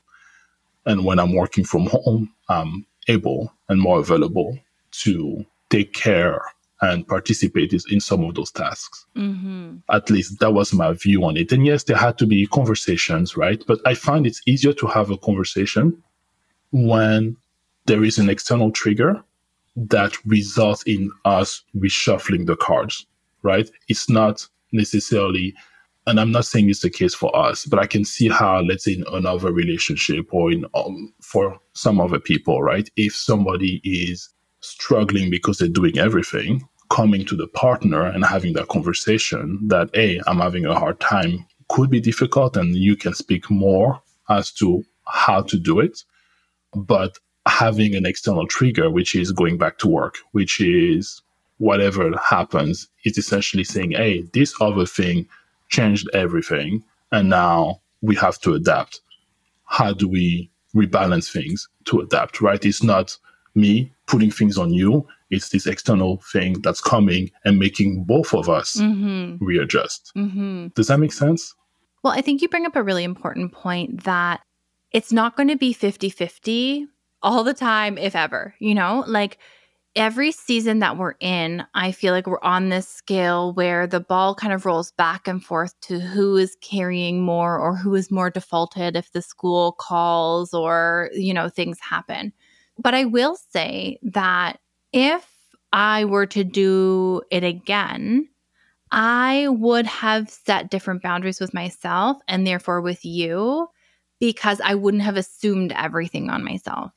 [0.86, 4.58] And when I'm working from home, I'm able and more available
[4.92, 6.40] to take care
[6.82, 9.04] and participate in some of those tasks.
[9.14, 9.76] Mm-hmm.
[9.90, 11.52] At least that was my view on it.
[11.52, 13.62] And yes, there had to be conversations, right?
[13.66, 16.02] But I find it's easier to have a conversation
[16.72, 17.36] when
[17.90, 19.20] there is an external trigger
[19.74, 23.04] that results in us reshuffling the cards,
[23.42, 23.68] right?
[23.88, 25.56] It's not necessarily,
[26.06, 28.84] and I'm not saying it's the case for us, but I can see how, let's
[28.84, 32.88] say, in another relationship or in um, for some other people, right?
[32.94, 34.28] If somebody is
[34.60, 40.20] struggling because they're doing everything, coming to the partner and having that conversation that, hey,
[40.28, 44.84] I'm having a hard time could be difficult and you can speak more as to
[45.08, 46.04] how to do it.
[46.72, 51.22] But having an external trigger, which is going back to work, which is
[51.58, 55.28] whatever happens, it's essentially saying, hey, this other thing
[55.68, 56.82] changed everything.
[57.12, 59.00] And now we have to adapt.
[59.66, 62.64] How do we rebalance things to adapt, right?
[62.64, 63.16] It's not
[63.54, 65.06] me putting things on you.
[65.30, 69.42] It's this external thing that's coming and making both of us mm-hmm.
[69.44, 70.12] readjust.
[70.16, 70.68] Mm-hmm.
[70.68, 71.54] Does that make sense?
[72.02, 74.40] Well, I think you bring up a really important point that
[74.92, 76.88] it's not going to be 50 50
[77.22, 79.04] all the time, if ever, you know?
[79.06, 79.38] Like
[79.96, 84.34] every season that we're in, I feel like we're on this scale where the ball
[84.34, 88.30] kind of rolls back and forth to who is carrying more or who is more
[88.30, 92.32] defaulted if the school calls or, you know, things happen.
[92.78, 94.60] But I will say that
[94.92, 95.28] if
[95.72, 98.28] I were to do it again,
[98.92, 103.68] I would have set different boundaries with myself and therefore with you
[104.18, 106.92] because I wouldn't have assumed everything on myself.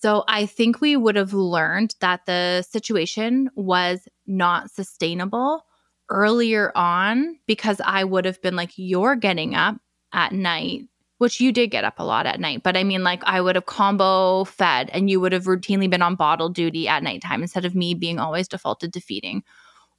[0.00, 5.64] So I think we would have learned that the situation was not sustainable
[6.08, 9.76] earlier on because I would have been like, you're getting up
[10.12, 10.82] at night,
[11.18, 12.62] which you did get up a lot at night.
[12.62, 16.02] But I mean, like, I would have combo fed and you would have routinely been
[16.02, 19.42] on bottle duty at nighttime instead of me being always defaulted to feeding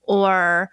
[0.03, 0.69] or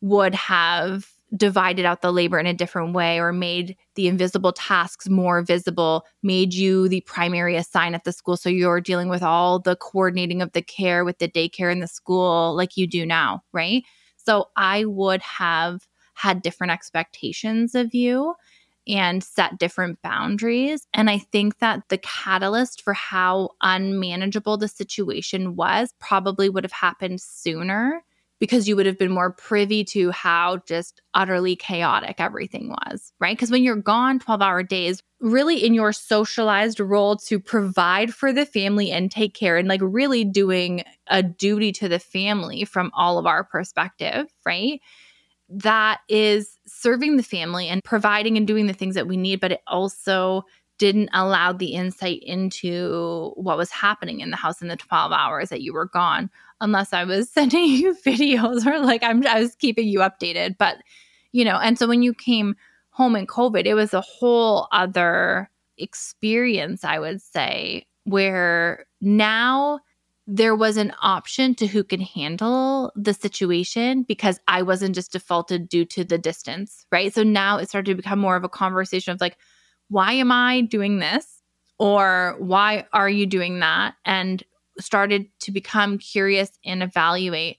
[0.00, 5.08] would have divided out the labor in a different way or made the invisible tasks
[5.08, 8.36] more visible, made you the primary assign at the school.
[8.36, 11.86] So you're dealing with all the coordinating of the care with the daycare in the
[11.86, 13.82] school like you do now, right?
[14.16, 18.34] So I would have had different expectations of you
[18.86, 20.86] and set different boundaries.
[20.92, 26.72] And I think that the catalyst for how unmanageable the situation was probably would have
[26.72, 28.02] happened sooner
[28.42, 33.36] because you would have been more privy to how just utterly chaotic everything was, right?
[33.36, 38.32] Because when you're gone 12 hour days, really in your socialized role to provide for
[38.32, 42.90] the family and take care and like really doing a duty to the family from
[42.96, 44.80] all of our perspective, right?
[45.48, 49.52] That is serving the family and providing and doing the things that we need, but
[49.52, 50.42] it also
[50.82, 55.48] didn't allow the insight into what was happening in the house in the 12 hours
[55.48, 56.28] that you were gone
[56.60, 60.58] unless I was sending you videos or like I'm I was keeping you updated.
[60.58, 60.78] But
[61.30, 62.56] you know, and so when you came
[62.90, 69.78] home in COVID, it was a whole other experience, I would say, where now
[70.26, 75.68] there was an option to who can handle the situation because I wasn't just defaulted
[75.68, 77.14] due to the distance, right?
[77.14, 79.38] So now it started to become more of a conversation of like,
[79.92, 81.42] why am I doing this?
[81.78, 83.94] Or why are you doing that?
[84.06, 84.42] And
[84.80, 87.58] started to become curious and evaluate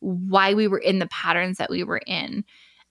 [0.00, 2.44] why we were in the patterns that we were in.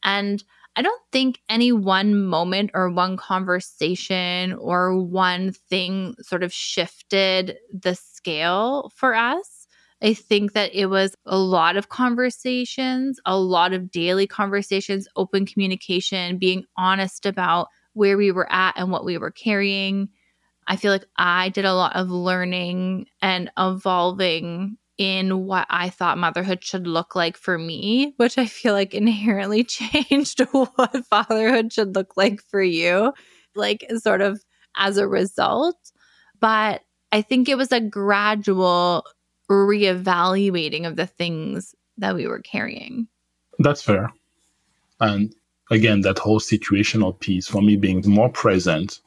[0.03, 0.41] And
[0.77, 7.57] I don't think any one moment or one conversation or one thing sort of shifted
[7.73, 9.67] the scale for us.
[10.01, 15.45] I think that it was a lot of conversations, a lot of daily conversations, open
[15.45, 20.09] communication, being honest about where we were at and what we were carrying,
[20.67, 26.17] I feel like I did a lot of learning and evolving in what I thought
[26.19, 31.95] motherhood should look like for me, which I feel like inherently changed what fatherhood should
[31.95, 33.13] look like for you,
[33.55, 34.43] like sort of
[34.75, 35.77] as a result.
[36.39, 39.05] But I think it was a gradual
[39.49, 43.07] reevaluating of the things that we were carrying.
[43.57, 44.11] That's fair.
[44.99, 45.33] And
[45.71, 49.01] again, that whole situational piece for me being more present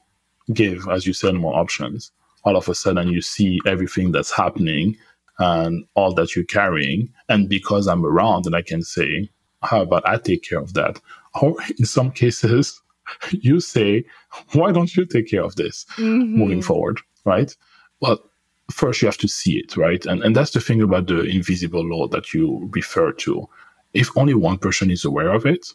[0.52, 2.12] give, as you said, more options.
[2.44, 4.96] All of a sudden, you see everything that's happening
[5.38, 7.12] and all that you're carrying.
[7.28, 9.28] And because I'm around and I can say,
[9.62, 11.00] how about I take care of that?
[11.40, 12.80] Or in some cases,
[13.30, 14.04] you say,
[14.52, 16.36] why don't you take care of this mm-hmm.
[16.36, 17.00] moving forward?
[17.24, 17.54] Right.
[18.00, 18.22] But
[18.70, 20.04] first you have to see it, right?
[20.06, 23.48] And, and that's the thing about the invisible load that you refer to.
[23.92, 25.66] If only one person is aware of it,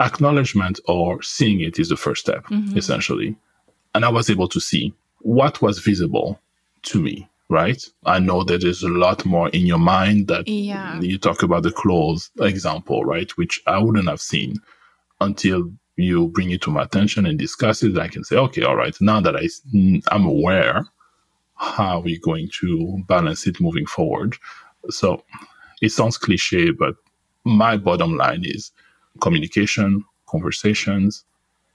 [0.00, 2.76] acknowledgement or seeing it is the first step, mm-hmm.
[2.76, 3.36] essentially.
[3.94, 6.40] And I was able to see what was visible
[6.82, 7.82] to me, right?
[8.04, 11.00] I know that there's a lot more in your mind that yeah.
[11.00, 13.30] you talk about the clothes example, right?
[13.32, 14.56] Which I wouldn't have seen
[15.20, 17.96] until you bring it to my attention and discuss it.
[17.96, 19.48] I can say, okay, all right, now that I,
[20.12, 20.84] I'm aware,
[21.56, 24.36] how are we going to balance it moving forward?
[24.90, 25.22] So
[25.80, 26.96] it sounds cliche, but
[27.44, 28.72] my bottom line is
[29.20, 31.24] communication, conversations.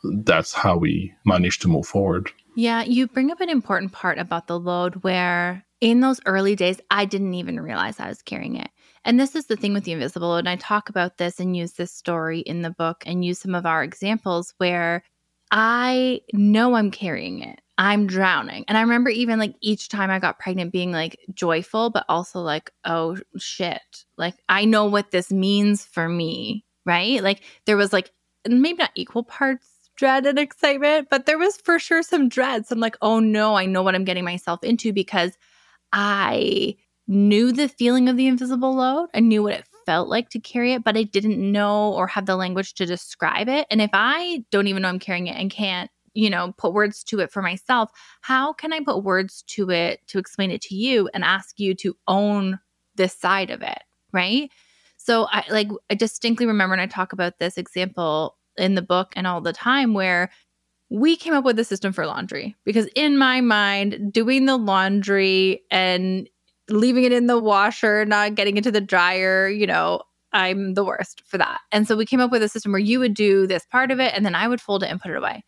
[0.04, 2.32] That's how we manage to move forward.
[2.56, 6.80] Yeah, you bring up an important part about the load where in those early days,
[6.92, 8.70] I didn't even realize I was carrying it.
[9.06, 10.40] And this is the thing with the invisible load.
[10.40, 13.56] And I talk about this and use this story in the book and use some
[13.56, 15.04] of our examples where
[15.52, 17.62] I know I'm carrying it.
[17.78, 18.66] I'm drowning.
[18.68, 22.42] And I remember even like each time I got pregnant being like joyful, but also
[22.42, 23.82] like, oh shit.
[24.18, 27.24] Like I know what this means for me, right?
[27.24, 28.12] Like there was like
[28.48, 32.66] maybe not equal parts dread and excitement, but there was for sure some dread.
[32.66, 35.38] So I'm like, oh no, I know what I'm getting myself into because
[35.94, 36.76] I
[37.08, 39.10] knew the feeling of the invisible load.
[39.14, 42.26] I knew what it felt like to carry it, but I didn't know or have
[42.26, 43.68] the language to describe it.
[43.70, 47.04] And if I don't even know I'm carrying it and can't you know, put words
[47.04, 50.76] to it for myself, how can I put words to it to explain it to
[50.76, 52.60] you and ask you to own
[52.96, 53.84] this side of it?
[54.12, 54.50] Right.
[55.10, 59.12] So I like, I distinctly remember, and I talk about this example in the book
[59.16, 60.30] and all the time where
[60.92, 65.64] we came up with a system for laundry because in my mind, doing the laundry
[65.72, 66.30] and
[66.70, 71.24] leaving it in the washer, not getting into the dryer, you know, I'm the worst
[71.26, 71.60] for that.
[71.72, 74.00] And so we came up with a system where you would do this part of
[74.00, 75.44] it and then I would fold it and put it away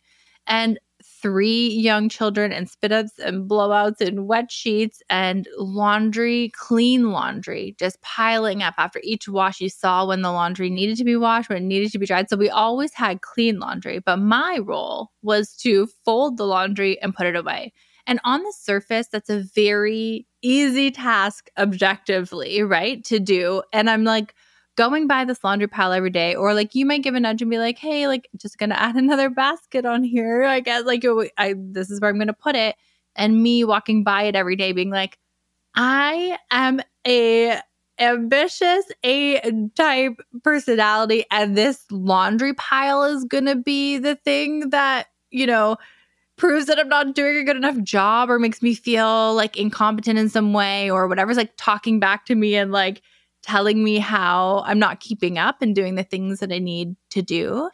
[0.46, 0.78] and
[1.22, 7.76] three young children and spit ups and blowouts and wet sheets and laundry, clean laundry,
[7.78, 9.60] just piling up after each wash.
[9.60, 12.28] You saw when the laundry needed to be washed, when it needed to be dried.
[12.28, 14.00] So we always had clean laundry.
[14.00, 17.72] But my role was to fold the laundry and put it away.
[18.06, 23.04] And on the surface, that's a very easy task objectively, right?
[23.04, 23.62] To do.
[23.72, 24.34] And I'm like,
[24.76, 27.50] going by this laundry pile every day, or like you might give a nudge and
[27.50, 30.44] be like, hey, like just gonna add another basket on here.
[30.44, 31.04] I guess like
[31.38, 32.76] I this is where I'm gonna put it.
[33.14, 35.18] And me walking by it every day being like,
[35.74, 37.60] I am a
[37.98, 45.46] ambitious A type personality, and this laundry pile is gonna be the thing that, you
[45.46, 45.76] know,
[46.36, 50.18] proves that I'm not doing a good enough job or makes me feel like incompetent
[50.18, 53.02] in some way or whatever's like talking back to me and like
[53.42, 57.22] telling me how I'm not keeping up and doing the things that I need to
[57.22, 57.70] do.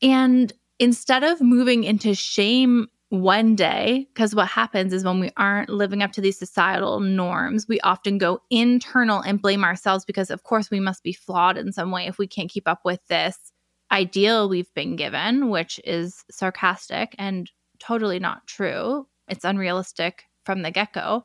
[0.00, 5.68] And instead of moving into shame one day, because what happens is when we aren't
[5.68, 10.44] living up to these societal norms, we often go internal and blame ourselves because, of
[10.44, 13.36] course, we must be flawed in some way if we can't keep up with this
[13.90, 19.06] ideal we've been given, which is sarcastic and totally not true.
[19.28, 21.24] It's unrealistic from the get go.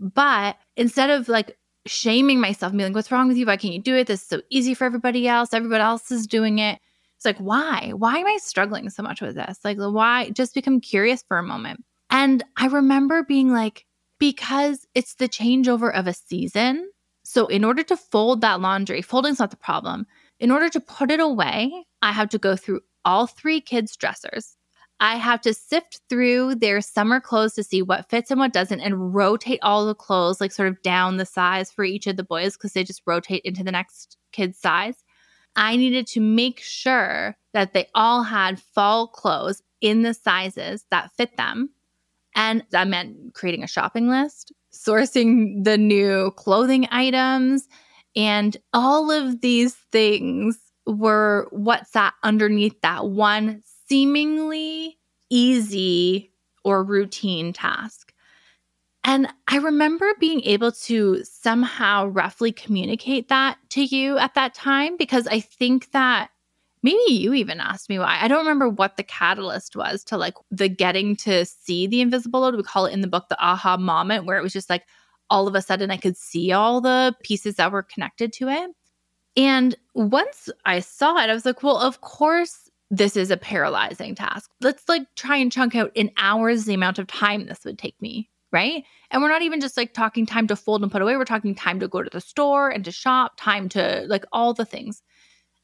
[0.00, 3.46] But instead of like shaming myself being like, what's wrong with you?
[3.46, 4.06] Why can't you do it?
[4.06, 5.52] This is so easy for everybody else.
[5.52, 6.78] Everybody else is doing it.
[7.16, 7.92] It's like, why?
[7.96, 9.58] Why am I struggling so much with this?
[9.64, 10.30] Like, why?
[10.30, 11.84] Just become curious for a moment.
[12.10, 13.86] And I remember being like,
[14.18, 16.90] because it's the changeover of a season.
[17.24, 20.06] So, in order to fold that laundry, folding's not the problem.
[20.38, 21.72] In order to put it away,
[22.02, 24.55] I have to go through all three kids' dressers.
[24.98, 28.80] I have to sift through their summer clothes to see what fits and what doesn't
[28.80, 32.24] and rotate all the clothes, like sort of down the size for each of the
[32.24, 35.04] boys because they just rotate into the next kid's size.
[35.54, 41.10] I needed to make sure that they all had fall clothes in the sizes that
[41.16, 41.70] fit them.
[42.34, 47.66] And that meant creating a shopping list, sourcing the new clothing items,
[48.14, 54.98] and all of these things were what sat underneath that one seemingly
[55.30, 56.32] easy
[56.64, 58.12] or routine task.
[59.04, 64.96] And I remember being able to somehow roughly communicate that to you at that time
[64.96, 66.30] because I think that
[66.82, 68.18] maybe you even asked me why.
[68.20, 72.40] I don't remember what the catalyst was to like the getting to see the invisible
[72.40, 72.56] load.
[72.56, 74.84] We call it in the book the aha moment, where it was just like
[75.30, 78.70] all of a sudden I could see all the pieces that were connected to it.
[79.36, 84.14] And once I saw it, I was like, well, of course this is a paralyzing
[84.14, 84.50] task.
[84.60, 88.00] Let's like try and chunk out in hours the amount of time this would take
[88.00, 88.84] me, right?
[89.10, 91.54] And we're not even just like talking time to fold and put away, we're talking
[91.54, 95.02] time to go to the store and to shop, time to like all the things.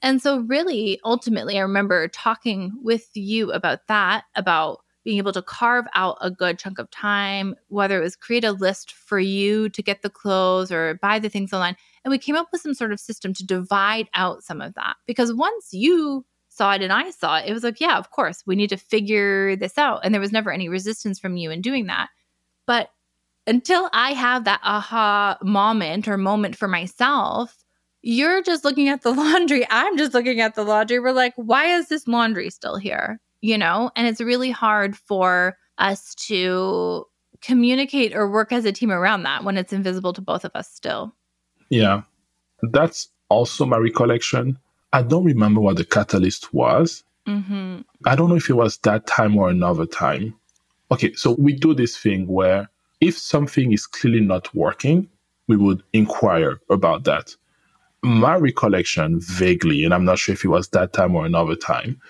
[0.02, 5.42] And so, really, ultimately, I remember talking with you about that, about being able to
[5.42, 9.68] carve out a good chunk of time, whether it was create a list for you
[9.68, 11.76] to get the clothes or buy the things online.
[12.04, 14.96] And we came up with some sort of system to divide out some of that.
[15.06, 16.24] Because once you
[16.54, 18.76] saw it and I saw it, it was like, yeah, of course, we need to
[18.76, 20.00] figure this out.
[20.04, 22.08] And there was never any resistance from you in doing that.
[22.66, 22.90] But
[23.46, 27.56] until I have that aha moment or moment for myself,
[28.02, 29.66] you're just looking at the laundry.
[29.70, 31.00] I'm just looking at the laundry.
[31.00, 33.20] We're like, why is this laundry still here?
[33.40, 37.06] You know, and it's really hard for us to
[37.40, 40.70] communicate or work as a team around that when it's invisible to both of us
[40.70, 41.12] still.
[41.70, 42.02] Yeah.
[42.62, 44.58] That's also my recollection.
[44.92, 47.04] I don't remember what the catalyst was.
[47.26, 47.80] Mm-hmm.
[48.06, 50.34] I don't know if it was that time or another time.
[50.90, 52.68] Okay, so we do this thing where
[53.00, 55.08] if something is clearly not working,
[55.48, 57.34] we would inquire about that.
[58.02, 62.00] My recollection, vaguely, and I'm not sure if it was that time or another time,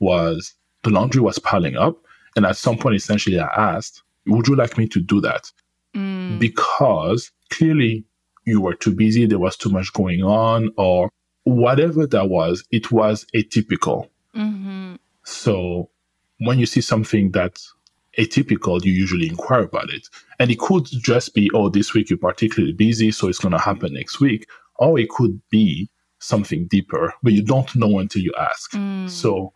[0.00, 1.96] was the laundry was piling up.
[2.36, 5.50] And at some point, essentially, I asked, Would you like me to do that?
[5.94, 6.38] Mm.
[6.38, 8.04] Because clearly
[8.44, 11.10] you were too busy, there was too much going on, or
[11.44, 14.08] whatever that was, it was atypical.
[14.34, 14.96] Mm-hmm.
[15.24, 15.90] So
[16.38, 17.72] when you see something that's
[18.18, 20.08] atypical, you usually inquire about it.
[20.38, 23.58] And it could just be, oh, this week you're particularly busy, so it's going to
[23.58, 24.48] happen next week.
[24.76, 25.88] Or it could be
[26.18, 28.72] something deeper, but you don't know until you ask.
[28.72, 29.08] Mm.
[29.08, 29.52] So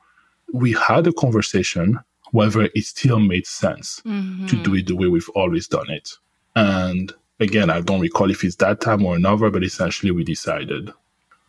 [0.53, 1.99] we had a conversation
[2.33, 4.47] whether it still made sense mm-hmm.
[4.47, 6.11] to do it the way we've always done it.
[6.55, 10.93] And again, I don't recall if it's that time or another, but essentially we decided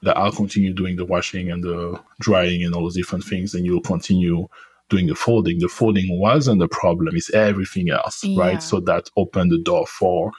[0.03, 3.65] that I'll continue doing the washing and the drying and all those different things, and
[3.65, 4.47] you'll continue
[4.89, 5.59] doing the folding.
[5.59, 8.39] The folding wasn't the problem, it's everything else, yeah.
[8.39, 8.63] right?
[8.63, 10.31] So that opened the door for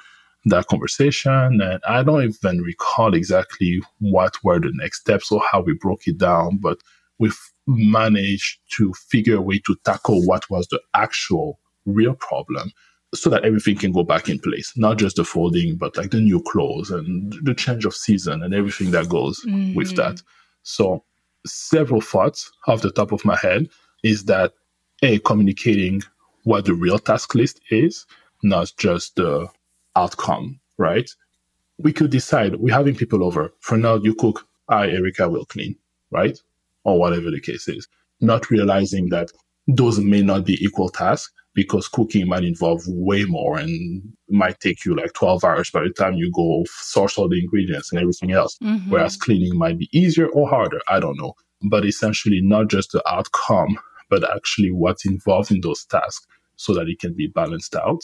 [0.47, 1.61] that conversation.
[1.61, 6.07] And I don't even recall exactly what were the next steps or how we broke
[6.07, 6.79] it down, but
[7.19, 12.73] we've managed to figure a way to tackle what was the actual real problem
[13.15, 16.21] so that everything can go back in place, not just the folding, but like the
[16.21, 19.75] new clothes and the change of season and everything that goes mm-hmm.
[19.75, 20.23] with that.
[20.63, 21.03] So,
[21.47, 23.69] several thoughts off the top of my head
[24.05, 24.53] is that
[25.03, 26.03] a communicating
[26.45, 28.07] what the real task list is,
[28.43, 29.49] not just the
[29.97, 31.11] outcome, right?
[31.79, 33.53] We could decide we're having people over.
[33.61, 35.77] For now, you cook, I, Erica, will clean,
[36.11, 36.39] right?
[36.85, 37.89] Or whatever the case is.
[38.21, 39.33] Not realizing that
[39.67, 44.85] those may not be equal tasks because cooking might involve way more and might take
[44.85, 48.33] you like 12 hours by the time you go source all the ingredients and everything
[48.33, 48.57] else.
[48.63, 48.91] Mm-hmm.
[48.91, 50.81] Whereas cleaning might be easier or harder.
[50.89, 51.35] I don't know.
[51.63, 53.79] But essentially, not just the outcome,
[54.09, 56.27] but actually what's involved in those tasks
[56.57, 58.03] so that it can be balanced out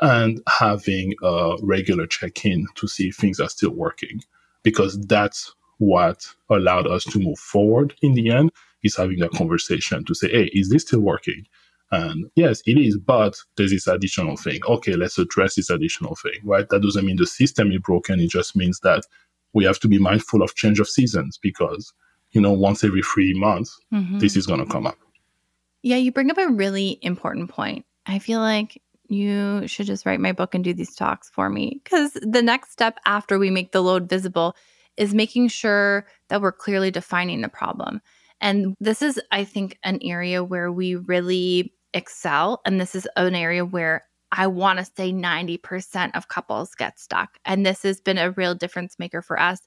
[0.00, 4.20] and having a regular check in to see if things are still working.
[4.62, 8.50] Because that's what allowed us to move forward in the end
[8.82, 11.44] is having that conversation to say, hey, is this still working?
[11.92, 14.60] And yes, it is, but there's this additional thing.
[14.66, 16.68] Okay, let's address this additional thing, right?
[16.68, 18.20] That doesn't mean the system is broken.
[18.20, 19.04] It just means that
[19.52, 21.92] we have to be mindful of change of seasons because,
[22.30, 24.18] you know, once every three months, mm-hmm.
[24.18, 24.98] this is going to come up.
[25.82, 27.84] Yeah, you bring up a really important point.
[28.06, 31.80] I feel like you should just write my book and do these talks for me
[31.82, 34.54] because the next step after we make the load visible
[34.96, 38.00] is making sure that we're clearly defining the problem.
[38.40, 42.60] And this is, I think, an area where we really excel.
[42.64, 47.38] And this is an area where I want to say 90% of couples get stuck.
[47.44, 49.60] And this has been a real difference maker for us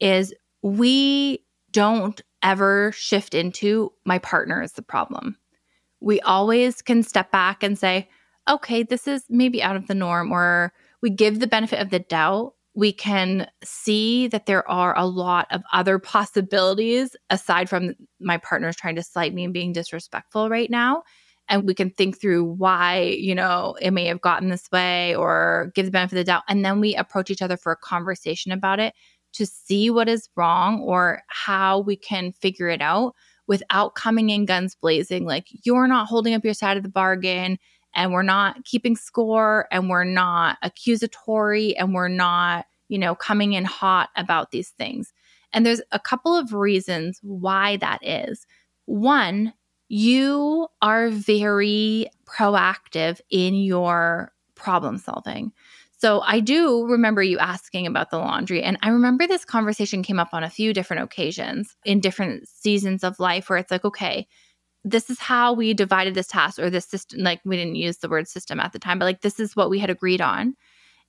[0.00, 5.36] is we don't ever shift into my partner is the problem.
[6.00, 8.08] We always can step back and say,
[8.48, 11.98] okay, this is maybe out of the norm, or we give the benefit of the
[11.98, 12.54] doubt.
[12.74, 18.76] We can see that there are a lot of other possibilities aside from my partner's
[18.76, 21.02] trying to slight me and being disrespectful right now
[21.50, 25.72] and we can think through why, you know, it may have gotten this way or
[25.74, 26.44] give the benefit of the doubt.
[26.48, 28.94] And then we approach each other for a conversation about it
[29.32, 33.14] to see what is wrong or how we can figure it out
[33.48, 35.24] without coming in guns blazing.
[35.24, 37.58] Like, you're not holding up your side of the bargain
[37.96, 43.54] and we're not keeping score and we're not accusatory and we're not, you know, coming
[43.54, 45.12] in hot about these things.
[45.52, 48.46] And there's a couple of reasons why that is.
[48.86, 49.52] One,
[49.90, 55.52] you are very proactive in your problem solving.
[55.98, 58.62] So I do remember you asking about the laundry.
[58.62, 63.02] And I remember this conversation came up on a few different occasions in different seasons
[63.02, 64.28] of life where it's like, okay,
[64.84, 67.20] this is how we divided this task or this system.
[67.20, 69.70] Like we didn't use the word system at the time, but like this is what
[69.70, 70.54] we had agreed on.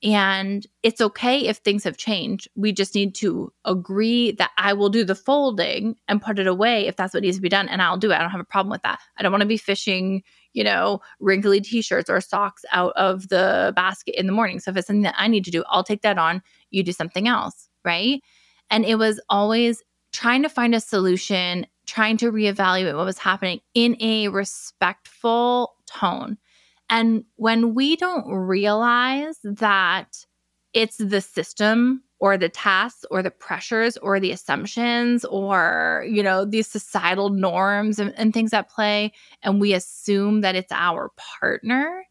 [0.03, 2.47] And it's okay if things have changed.
[2.55, 6.87] We just need to agree that I will do the folding and put it away
[6.87, 7.69] if that's what needs to be done.
[7.69, 8.15] And I'll do it.
[8.15, 8.99] I don't have a problem with that.
[9.17, 10.23] I don't want to be fishing,
[10.53, 14.59] you know, wrinkly t shirts or socks out of the basket in the morning.
[14.59, 16.41] So if it's something that I need to do, I'll take that on.
[16.71, 17.69] You do something else.
[17.85, 18.21] Right.
[18.71, 19.83] And it was always
[20.13, 26.37] trying to find a solution, trying to reevaluate what was happening in a respectful tone.
[26.91, 30.25] And when we don't realize that
[30.73, 36.45] it's the system or the tasks or the pressures or the assumptions or you know
[36.45, 39.11] these societal norms and, and, things at play
[39.41, 42.05] and we assume that it's our partner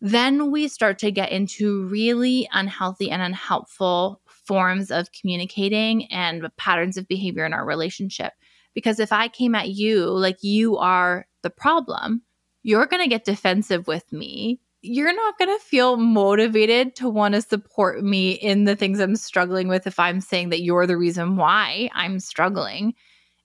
[0.00, 6.98] then we start to get into really unhealthy and unhelpful forms of communicating and patterns
[6.98, 8.34] of behavior in our relationship.
[8.74, 12.22] Because if i came at you like you are the problem
[12.66, 17.34] you're going to get defensive with me you're not going to feel motivated to want
[17.34, 20.96] to support me in the things I'm struggling with if I'm saying that you're the
[20.96, 22.94] reason why I'm struggling.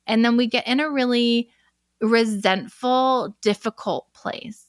[0.06, 1.50] And then we get in a really
[2.00, 4.66] resentful, difficult place.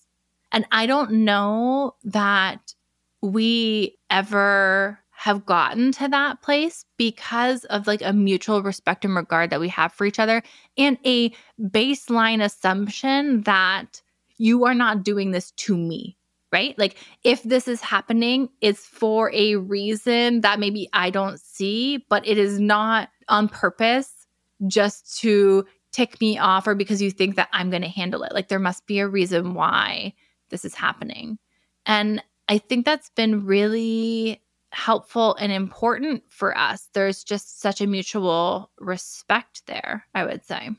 [0.50, 2.74] And I don't know that
[3.20, 9.50] we ever have gotten to that place because of like a mutual respect and regard
[9.50, 10.42] that we have for each other
[10.76, 14.02] and a baseline assumption that
[14.42, 16.16] you are not doing this to me
[16.52, 16.78] right?
[16.78, 22.26] Like if this is happening, it's for a reason that maybe I don't see, but
[22.28, 24.26] it is not on purpose
[24.66, 28.32] just to tick me off or because you think that I'm going to handle it.
[28.32, 30.14] Like there must be a reason why
[30.50, 31.38] this is happening.
[31.86, 36.88] And I think that's been really helpful and important for us.
[36.92, 40.70] There's just such a mutual respect there, I would say.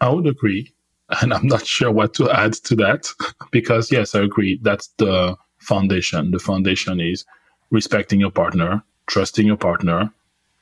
[0.00, 0.72] I would agree.
[1.20, 3.08] And I'm not sure what to add to that
[3.50, 4.58] because, yes, I agree.
[4.62, 6.30] That's the foundation.
[6.30, 7.24] The foundation is
[7.70, 10.12] respecting your partner, trusting your partner,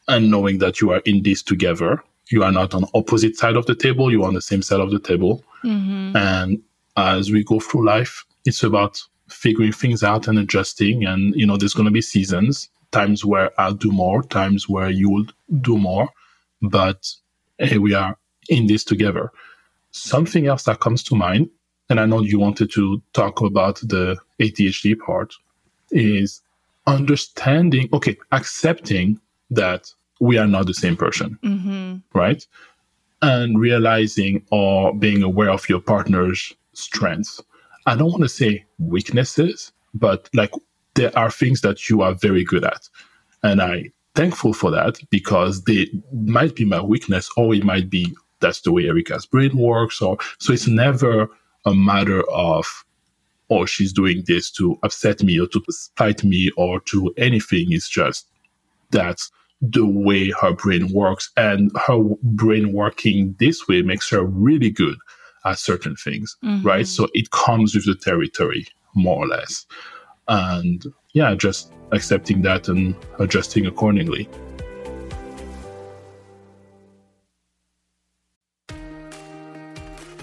[0.09, 2.03] and knowing that you are in this together.
[2.31, 4.11] You are not on opposite side of the table.
[4.11, 5.45] You are on the same side of the table.
[5.65, 6.17] Mm-hmm.
[6.17, 6.63] And
[6.97, 11.05] as we go through life, it's about figuring things out and adjusting.
[11.05, 14.91] And, you know, there's going to be seasons, times where I'll do more, times where
[14.91, 15.27] you will
[15.61, 16.09] do more.
[16.63, 17.07] But
[17.59, 18.17] hey, we are
[18.49, 19.31] in this together.
[19.99, 21.51] Something else that comes to mind,
[21.91, 25.35] and I know you wanted to talk about the ADHD part,
[25.91, 26.43] is
[26.87, 29.21] understanding, okay, accepting
[29.51, 29.91] that
[30.21, 31.97] we are not the same person, mm-hmm.
[32.19, 32.47] right?
[33.23, 37.41] And realizing or being aware of your partner's strengths.
[37.87, 40.53] I don't want to say weaknesses, but like
[40.95, 42.89] there are things that you are very good at.
[43.43, 48.15] And I thankful for that because they might be my weakness or it might be
[48.41, 50.01] that's the way Erica's brain works.
[50.01, 51.29] Or so it's never
[51.65, 52.85] a matter of
[53.51, 57.73] oh she's doing this to upset me or to spite me or to anything.
[57.73, 58.27] It's just
[58.91, 59.31] that's
[59.61, 64.97] the way her brain works, and her brain working this way makes her really good
[65.45, 66.67] at certain things, mm-hmm.
[66.67, 66.87] right?
[66.87, 69.67] So it comes with the territory, more or less.
[70.29, 74.29] And yeah, just accepting that and adjusting accordingly.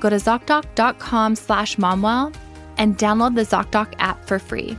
[0.00, 2.34] Go to ZocDoc.com slash momwell
[2.78, 4.76] and download the ZocDoc app for free.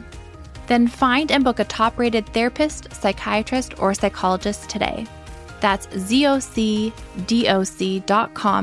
[0.68, 5.06] Then find and book a top rated therapist, psychiatrist, or psychologist today.
[5.60, 6.94] That's zocdoc.com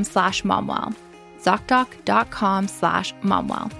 [0.04, 0.94] slash momwell.
[1.40, 3.72] ZocDoc.com slash momwell.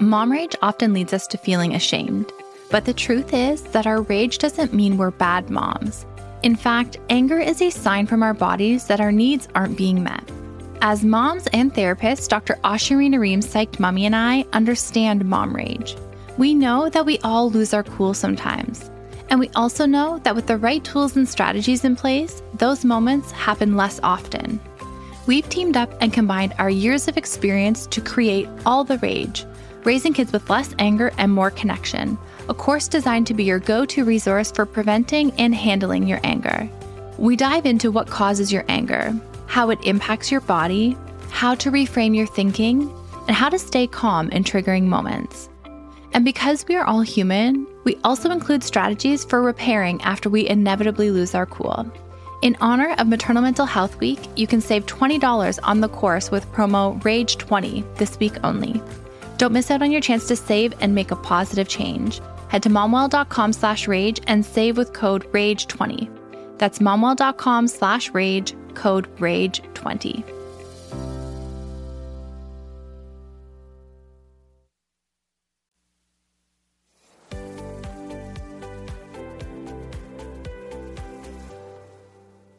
[0.00, 2.32] Mom rage often leads us to feeling ashamed.
[2.70, 6.06] But the truth is that our rage doesn't mean we're bad moms.
[6.42, 10.28] In fact, anger is a sign from our bodies that our needs aren't being met.
[10.80, 12.58] As moms and therapists, Dr.
[12.64, 15.96] Ashurina Ream Psyched Mommy and I understand mom rage.
[16.38, 18.90] We know that we all lose our cool sometimes.
[19.30, 23.30] And we also know that with the right tools and strategies in place, those moments
[23.30, 24.60] happen less often.
[25.26, 29.46] We've teamed up and combined our years of experience to create All the Rage
[29.84, 32.18] Raising Kids with Less Anger and More Connection,
[32.48, 36.68] a course designed to be your go to resource for preventing and handling your anger.
[37.18, 39.14] We dive into what causes your anger,
[39.46, 40.96] how it impacts your body,
[41.30, 42.92] how to reframe your thinking,
[43.26, 45.48] and how to stay calm in triggering moments.
[46.12, 51.10] And because we are all human, we also include strategies for repairing after we inevitably
[51.10, 51.90] lose our cool.
[52.42, 56.50] In honor of Maternal Mental Health Week, you can save $20 on the course with
[56.52, 58.82] promo RAGE20 this week only.
[59.38, 62.20] Don't miss out on your chance to save and make a positive change.
[62.52, 66.58] Head to momwell.com slash rage and save with code RAGE20.
[66.58, 70.22] That's momwell.com slash rage, code RAGE20.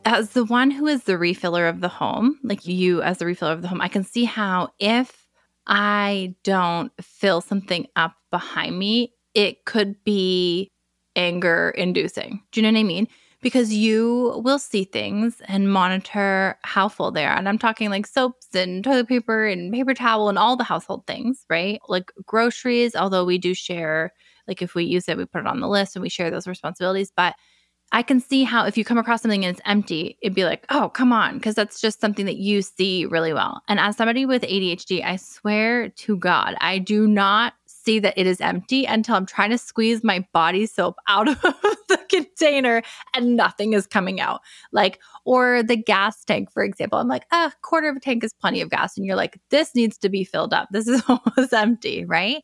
[0.05, 3.53] as the one who is the refiller of the home, like you as the refiller
[3.53, 5.27] of the home, I can see how if
[5.65, 10.69] I don't fill something up behind me, it could be
[11.15, 12.41] anger inducing.
[12.51, 13.07] Do you know what I mean?
[13.41, 17.36] Because you will see things and monitor how full they are.
[17.36, 21.05] And I'm talking like soaps and toilet paper and paper towel and all the household
[21.07, 21.79] things, right?
[21.89, 24.13] Like groceries, although we do share,
[24.47, 26.47] like if we use it, we put it on the list and we share those
[26.47, 27.11] responsibilities.
[27.15, 27.36] But
[27.93, 30.65] I can see how if you come across something and it's empty, it'd be like,
[30.69, 33.61] oh, come on, because that's just something that you see really well.
[33.67, 37.53] And as somebody with ADHD, I swear to God, I do not
[37.84, 41.41] see that it is empty until I'm trying to squeeze my body soap out of
[41.41, 42.81] the container
[43.13, 44.41] and nothing is coming out.
[44.71, 46.99] Like, or the gas tank, for example.
[46.99, 48.97] I'm like, a quarter of a tank is plenty of gas.
[48.97, 50.69] And you're like, this needs to be filled up.
[50.71, 52.43] This is almost empty, right?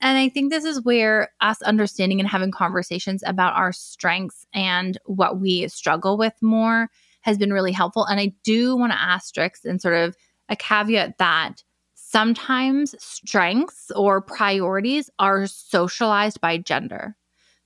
[0.00, 4.96] And I think this is where us understanding and having conversations about our strengths and
[5.06, 6.88] what we struggle with more
[7.22, 8.04] has been really helpful.
[8.04, 10.16] And I do want to asterisk and sort of
[10.48, 11.64] a caveat that
[12.10, 17.14] sometimes strengths or priorities are socialized by gender.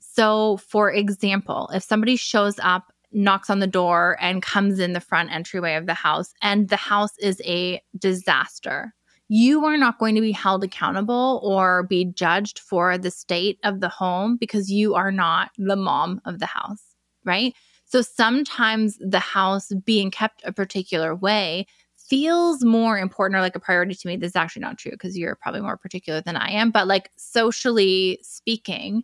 [0.01, 5.01] So, for example, if somebody shows up, knocks on the door, and comes in the
[5.01, 8.95] front entryway of the house, and the house is a disaster,
[9.29, 13.81] you are not going to be held accountable or be judged for the state of
[13.81, 16.83] the home because you are not the mom of the house,
[17.25, 17.55] right?
[17.85, 21.67] So sometimes the house being kept a particular way
[22.13, 24.17] feels more important or like a priority to me.
[24.19, 27.11] This is actually not true because you're probably more particular than I am, but like
[27.17, 29.03] socially speaking,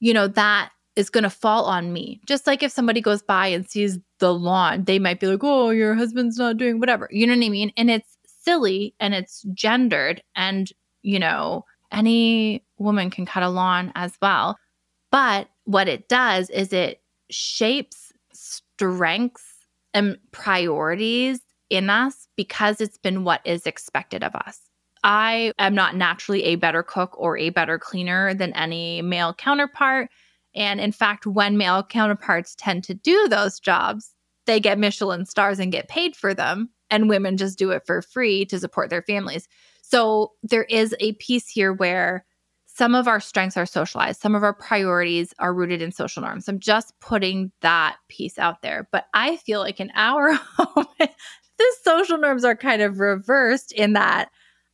[0.00, 2.20] you know, that is going to fall on me.
[2.26, 5.70] Just like if somebody goes by and sees the lawn, they might be like, oh,
[5.70, 7.08] your husband's not doing whatever.
[7.12, 7.72] You know what I mean?
[7.76, 10.70] And it's silly and it's gendered and
[11.02, 14.58] you know any woman can cut a lawn as well
[15.10, 19.54] but what it does is it shapes strengths
[19.94, 24.60] and priorities in us because it's been what is expected of us
[25.04, 30.08] I am not naturally a better cook or a better cleaner than any male counterpart.
[30.54, 34.14] And in fact, when male counterparts tend to do those jobs,
[34.46, 38.00] they get Michelin stars and get paid for them and women just do it for
[38.00, 39.46] free to support their families.
[39.82, 42.24] So there is a piece here where
[42.66, 46.48] some of our strengths are socialized, some of our priorities are rooted in social norms.
[46.48, 48.88] I'm just putting that piece out there.
[48.90, 50.86] But I feel like in our home,
[51.58, 54.30] the social norms are kind of reversed in that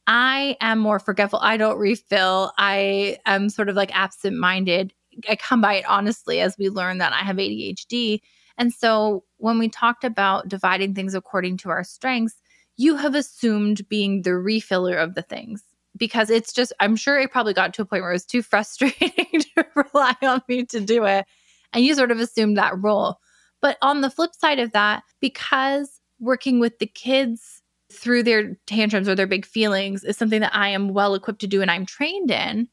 [0.06, 1.38] I am more forgetful.
[1.40, 2.52] I don't refill.
[2.58, 4.92] I am sort of like absent minded.
[5.28, 8.20] I come by it honestly as we learn that I have ADHD.
[8.58, 12.34] And so when we talked about dividing things according to our strengths,
[12.76, 15.62] you have assumed being the refiller of the things
[15.96, 18.42] because it's just, I'm sure it probably got to a point where it was too
[18.42, 21.24] frustrating to rely on me to do it.
[21.72, 23.18] And you sort of assumed that role.
[23.62, 27.62] But on the flip side of that, because working with the kids
[27.92, 31.46] through their tantrums or their big feelings is something that I am well equipped to
[31.46, 32.68] do and I'm trained in,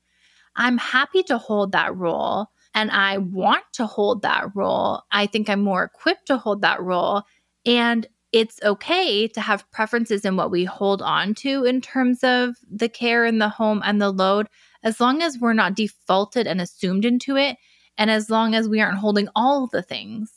[0.56, 5.02] I'm happy to hold that role and I want to hold that role.
[5.12, 7.24] I think I'm more equipped to hold that role.
[7.66, 12.56] And it's okay to have preferences in what we hold on to in terms of
[12.70, 14.48] the care in the home and the load,
[14.84, 17.58] as long as we're not defaulted and assumed into it.
[17.98, 20.37] And as long as we aren't holding all the things,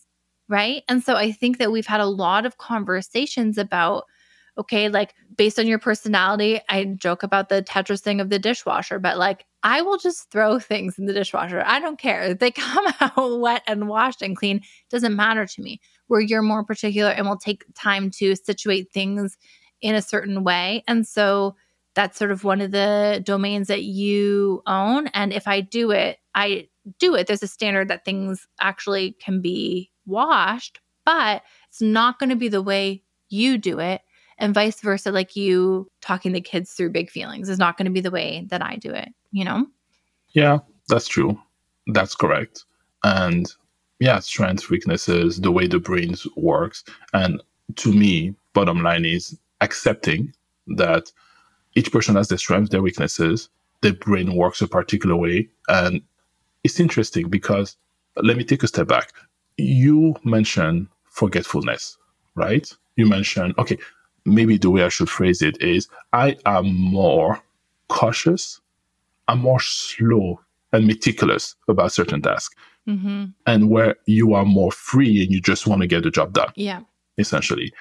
[0.50, 0.82] right?
[0.88, 4.04] And so I think that we've had a lot of conversations about
[4.58, 8.98] okay, like based on your personality, I joke about the Tetris thing of the dishwasher,
[8.98, 11.62] but like I will just throw things in the dishwasher.
[11.64, 12.34] I don't care.
[12.40, 15.80] They come out wet and washed and clean, doesn't matter to me.
[16.08, 19.38] Where you're more particular and will take time to situate things
[19.80, 20.84] in a certain way.
[20.86, 21.54] And so
[21.94, 25.06] that's sort of one of the domains that you own.
[25.08, 27.26] And if I do it, I do it.
[27.26, 32.48] There's a standard that things actually can be washed, but it's not going to be
[32.48, 34.02] the way you do it
[34.40, 37.92] And vice versa, like you talking the kids through big feelings is not going to
[37.92, 39.66] be the way that I do it, you know?
[40.30, 40.58] Yeah,
[40.88, 41.38] that's true.
[41.88, 42.64] That's correct.
[43.04, 43.52] And
[44.00, 46.84] yeah, strengths, weaknesses, the way the brain works.
[47.12, 47.42] And
[47.76, 50.32] to me, bottom line is accepting
[50.78, 51.12] that
[51.74, 53.50] each person has their strengths, their weaknesses,
[53.82, 55.50] their brain works a particular way.
[55.68, 56.00] And
[56.64, 57.76] it's interesting because
[58.16, 59.12] let me take a step back.
[59.60, 61.98] You mentioned forgetfulness,
[62.34, 62.70] right?
[62.96, 63.78] You mentioned, okay,
[64.24, 67.40] maybe the way I should phrase it is I am more
[67.88, 68.60] cautious,
[69.28, 70.40] I'm more slow
[70.72, 72.54] and meticulous about certain tasks.
[72.88, 73.26] Mm-hmm.
[73.46, 76.50] And where you are more free and you just want to get the job done.
[76.56, 76.80] Yeah.
[77.18, 77.72] Essentially.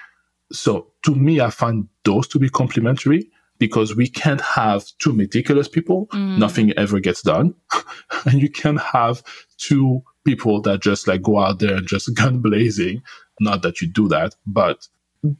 [0.52, 5.68] So to me, I find those to be complementary because we can't have two meticulous
[5.68, 6.38] people, mm.
[6.38, 7.54] nothing ever gets done.
[8.24, 9.22] and you can have
[9.58, 13.02] two people that just like go out there and just gun blazing.
[13.40, 14.86] Not that you do that, but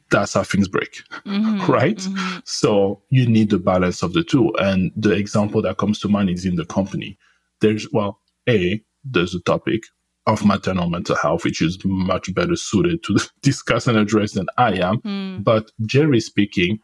[0.09, 1.97] that's how things break, mm-hmm, right?
[1.97, 2.39] Mm-hmm.
[2.45, 4.53] So you need the balance of the two.
[4.59, 7.17] And the example that comes to mind is in the company.
[7.61, 9.83] There's, well, A, there's a topic
[10.27, 14.73] of maternal mental health, which is much better suited to discuss and address than I
[14.73, 14.99] am.
[15.01, 15.43] Mm.
[15.43, 16.79] But generally speaking,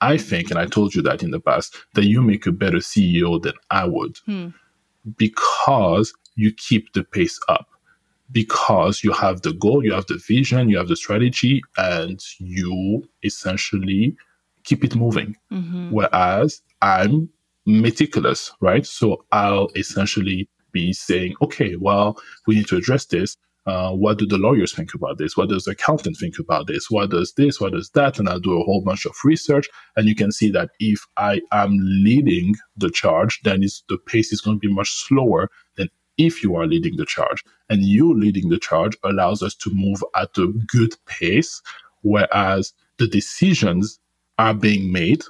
[0.00, 2.78] I think, and I told you that in the past, that you make a better
[2.78, 4.52] CEO than I would mm.
[5.16, 7.66] because you keep the pace up
[8.30, 13.06] because you have the goal, you have the vision, you have the strategy, and you
[13.22, 14.16] essentially
[14.64, 15.36] keep it moving.
[15.52, 15.90] Mm-hmm.
[15.90, 17.28] Whereas I'm
[17.66, 18.86] meticulous, right?
[18.86, 23.36] So I'll essentially be saying, okay, well, we need to address this.
[23.64, 25.36] Uh, what do the lawyers think about this?
[25.36, 26.90] What does the accountant think about this?
[26.90, 27.60] What does this?
[27.60, 28.18] What does that?
[28.18, 29.68] And I'll do a whole bunch of research.
[29.94, 34.40] And you can see that if I am leading the charge, then the pace is
[34.40, 35.88] going to be much slower than
[36.18, 37.44] if you are leading the charge.
[37.68, 41.62] And you leading the charge allows us to move at a good pace,
[42.02, 43.98] whereas the decisions
[44.38, 45.22] are being made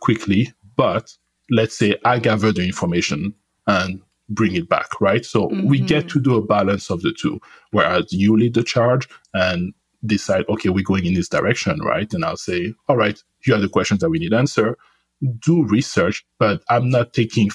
[0.00, 0.52] quickly.
[0.76, 1.12] But
[1.50, 3.34] let's say I gather the information
[3.66, 5.24] and bring it back, right?
[5.24, 5.66] So mm-hmm.
[5.66, 9.72] we get to do a balance of the two, whereas you lead the charge and
[10.04, 12.12] decide, okay, we're going in this direction, right?
[12.12, 14.76] And I'll say, all right, here are the questions that we need answer.
[15.40, 17.50] Do research, but I'm not taking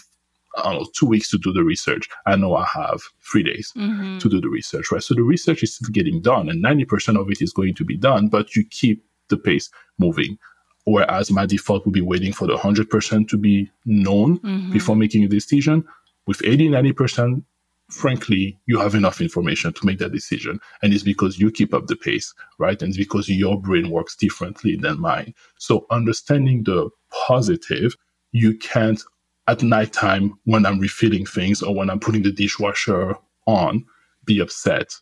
[0.56, 2.08] I don't know, two weeks to do the research.
[2.26, 4.20] I know I have three days mm-hmm.
[4.20, 5.02] to do the research, right?
[5.02, 8.28] So the research is getting done and 90% of it is going to be done,
[8.28, 10.38] but you keep the pace moving.
[10.86, 14.72] Whereas my default would be waiting for the 100% to be known mm-hmm.
[14.72, 15.86] before making a decision.
[16.28, 17.44] With 80, 90%,
[17.90, 20.60] frankly, you have enough information to make that decision.
[20.82, 22.82] And it's because you keep up the pace, right?
[22.82, 25.34] And it's because your brain works differently than mine.
[25.58, 26.90] So understanding the
[27.28, 27.96] positive,
[28.32, 29.02] you can't
[29.48, 33.16] at nighttime when I'm refilling things or when I'm putting the dishwasher
[33.46, 33.86] on
[34.26, 34.96] be upset.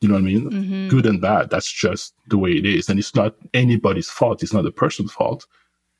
[0.00, 0.50] You know what I mean?
[0.50, 0.88] Mm-hmm.
[0.88, 1.50] Good and bad.
[1.50, 2.88] That's just the way it is.
[2.88, 4.42] And it's not anybody's fault.
[4.42, 5.46] It's not the person's fault.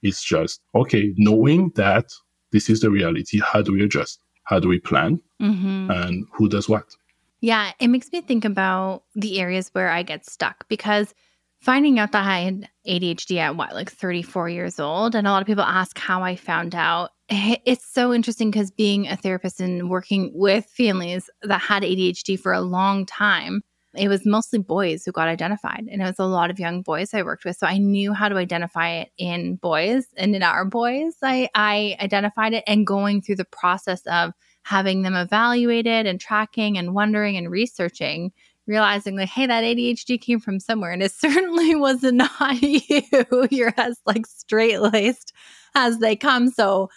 [0.03, 2.12] It's just, okay, knowing that
[2.51, 4.20] this is the reality, how do we adjust?
[4.45, 5.20] How do we plan?
[5.40, 5.90] Mm-hmm.
[5.90, 6.97] And who does what?
[7.40, 11.14] Yeah, it makes me think about the areas where I get stuck because
[11.63, 15.43] finding out that I had ADHD at what, like 34 years old, and a lot
[15.43, 17.11] of people ask how I found out.
[17.29, 22.39] Eh, it's so interesting because being a therapist and working with families that had ADHD
[22.39, 23.63] for a long time,
[23.95, 25.87] it was mostly boys who got identified.
[25.91, 27.57] And it was a lot of young boys I worked with.
[27.57, 31.15] So I knew how to identify it in boys and in our boys.
[31.23, 34.33] I, I identified it and going through the process of
[34.65, 38.33] having them evaluated and tracking and wondering and researching
[38.67, 40.93] realizing like, hey, that ADHD came from somewhere.
[40.93, 43.03] And it certainly was not you.
[43.51, 45.33] You're as like straight laced
[45.75, 46.51] as they come.
[46.51, 46.91] So,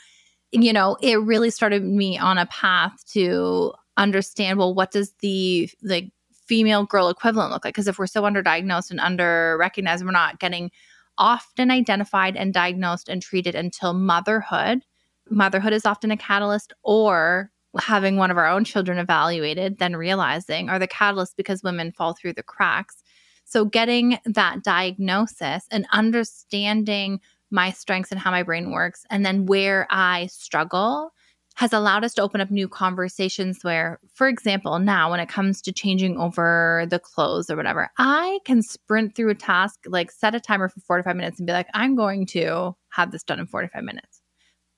[0.52, 5.70] you know, it really started me on a path to understand, well, what does the
[5.84, 6.12] like
[6.48, 7.74] female girl equivalent look like?
[7.74, 10.72] Because if we're so underdiagnosed and under recognized, we're not getting
[11.18, 14.84] often identified and diagnosed and treated until motherhood.
[15.30, 20.70] Motherhood is often a catalyst, or having one of our own children evaluated, then realizing
[20.70, 23.04] are the catalyst because women fall through the cracks.
[23.46, 27.20] So, getting that diagnosis and understanding
[27.52, 31.12] my strengths and how my brain works, and then where I struggle
[31.56, 35.62] has allowed us to open up new conversations where, for example, now when it comes
[35.62, 40.36] to changing over the clothes or whatever, I can sprint through a task, like set
[40.36, 43.48] a timer for 45 minutes and be like, I'm going to have this done in
[43.48, 44.15] 45 minutes.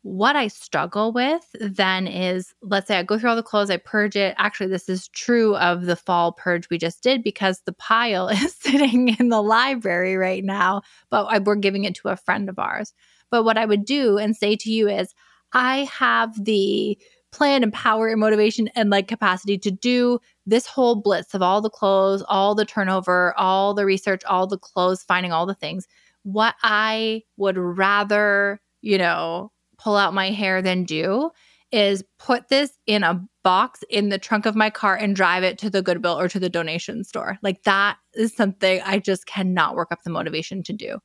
[0.08, 3.76] What I struggle with then is let's say I go through all the clothes, I
[3.76, 4.36] purge it.
[4.38, 8.56] Actually, this is true of the fall purge we just did because the pile is
[8.56, 12.58] sitting in the library right now, but I, we're giving it to a friend of
[12.58, 12.94] ours.
[13.30, 15.14] But what I would do and say to you is,
[15.52, 16.98] I have the
[17.34, 21.60] plan and power and motivation and like capacity to do this whole blitz of all
[21.60, 25.86] the clothes, all the turnover, all the research, all the clothes, finding all the things
[26.24, 31.32] what I would rather, you know, pull out my hair than do
[31.72, 35.58] is put this in a box in the trunk of my car and drive it
[35.58, 37.38] to the Goodwill or to the donation store.
[37.42, 41.00] Like that is something I just cannot work up the motivation to do.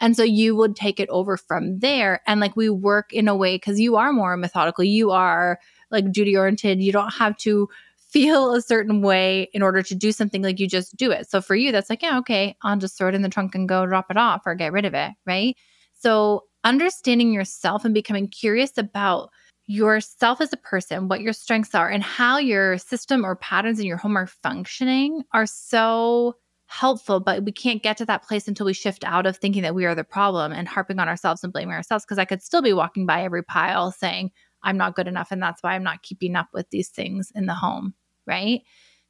[0.00, 2.22] And so you would take it over from there.
[2.26, 5.60] And like we work in a way because you are more methodical, you are
[5.90, 7.68] like duty oriented, you don't have to
[7.98, 11.30] feel a certain way in order to do something like you just do it.
[11.30, 13.68] So for you, that's like, yeah, okay, I'll just throw it in the trunk and
[13.68, 15.12] go drop it off or get rid of it.
[15.26, 15.56] Right.
[15.94, 19.30] So understanding yourself and becoming curious about
[19.66, 23.86] yourself as a person, what your strengths are, and how your system or patterns in
[23.86, 26.34] your home are functioning are so
[26.66, 27.20] helpful.
[27.20, 29.86] But we can't get to that place until we shift out of thinking that we
[29.86, 32.04] are the problem and harping on ourselves and blaming ourselves.
[32.04, 34.30] Because I could still be walking by every pile saying,
[34.62, 35.30] I'm not good enough.
[35.30, 37.94] And that's why I'm not keeping up with these things in the home.
[38.26, 38.62] Right.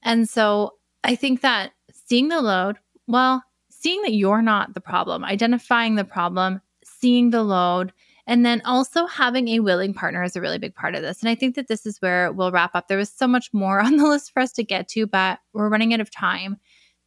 [0.03, 0.75] And so
[1.05, 2.77] I think that seeing the load,
[3.07, 6.61] well, seeing that you're not the problem, identifying the problem,
[7.01, 7.93] seeing the load,
[8.27, 11.21] and then also having a willing partner is a really big part of this.
[11.21, 12.89] And I think that this is where we'll wrap up.
[12.89, 15.69] There was so much more on the list for us to get to, but we're
[15.69, 16.59] running out of time.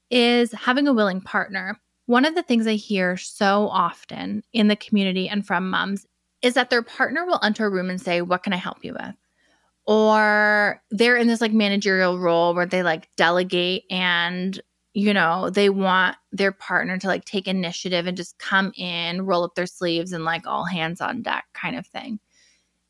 [0.10, 1.80] Is having a willing partner.
[2.06, 6.06] One of the things I hear so often in the community and from moms
[6.44, 8.94] is that their partner will enter a room and say, What can I help you
[8.94, 9.16] with?
[9.88, 14.62] Or they're in this like managerial role where they like delegate and
[14.94, 19.44] you know, they want their partner to like take initiative and just come in, roll
[19.44, 22.20] up their sleeves, and like all hands on deck kind of thing.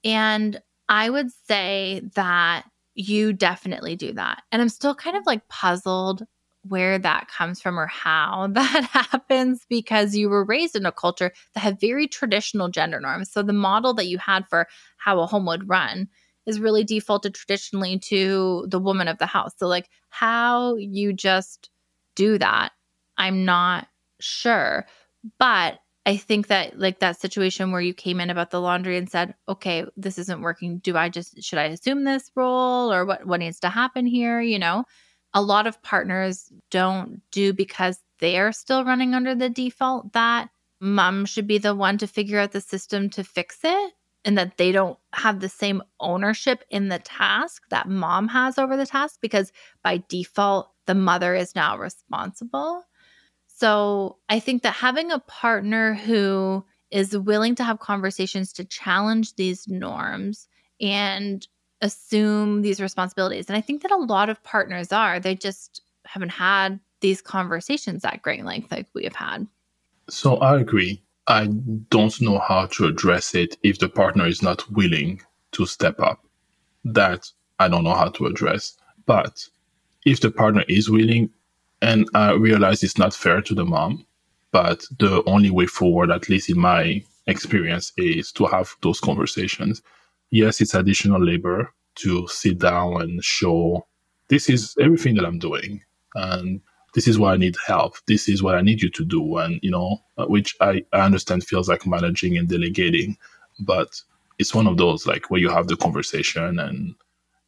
[0.04, 4.44] And I would say that you definitely do that.
[4.52, 6.24] And I'm still kind of like puzzled
[6.64, 11.32] where that comes from or how that happens because you were raised in a culture
[11.54, 13.32] that had very traditional gender norms.
[13.32, 16.08] So the model that you had for how a home would run
[16.46, 19.52] is really defaulted traditionally to the woman of the house.
[19.58, 21.70] So, like, how you just
[22.16, 22.72] do that.
[23.18, 23.88] I'm not
[24.20, 24.86] sure.
[25.40, 29.10] But I think that like that situation where you came in about the laundry and
[29.10, 30.80] said, "Okay, this isn't working.
[30.80, 34.42] Do I just should I assume this role or what what needs to happen here?"
[34.42, 34.84] you know?
[35.34, 40.50] A lot of partners don't do because they're still running under the default that
[40.82, 43.94] mom should be the one to figure out the system to fix it
[44.26, 48.78] and that they don't have the same ownership in the task that mom has over
[48.78, 49.52] the task because
[49.84, 52.84] by default the mother is now responsible.
[53.48, 59.36] So I think that having a partner who is willing to have conversations to challenge
[59.36, 60.48] these norms
[60.80, 61.48] and
[61.82, 63.48] assume these responsibilities.
[63.48, 68.06] And I think that a lot of partners are, they just haven't had these conversations
[68.06, 69.48] at great length like we have had.
[70.10, 71.02] So I agree.
[71.28, 71.48] I
[71.90, 75.22] don't know how to address it if the partner is not willing
[75.54, 76.26] to step up.
[76.86, 77.30] That
[77.60, 78.78] I don't know how to address.
[79.06, 79.48] But
[80.06, 81.30] if the partner is willing,
[81.82, 84.06] and I realize it's not fair to the mom,
[84.52, 89.82] but the only way forward, at least in my experience, is to have those conversations.
[90.30, 93.86] Yes, it's additional labor to sit down and show
[94.30, 95.82] this is everything that I'm doing.
[96.16, 96.62] And
[96.94, 97.96] this is why I need help.
[98.08, 99.38] This is what I need you to do.
[99.38, 103.18] And, you know, uh, which I, I understand feels like managing and delegating,
[103.60, 104.00] but
[104.40, 106.96] it's one of those like where you have the conversation and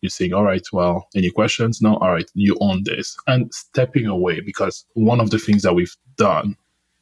[0.01, 1.81] you're saying, all right, well, any questions?
[1.81, 3.17] No, all right, you own this.
[3.27, 6.55] And stepping away, because one of the things that we've done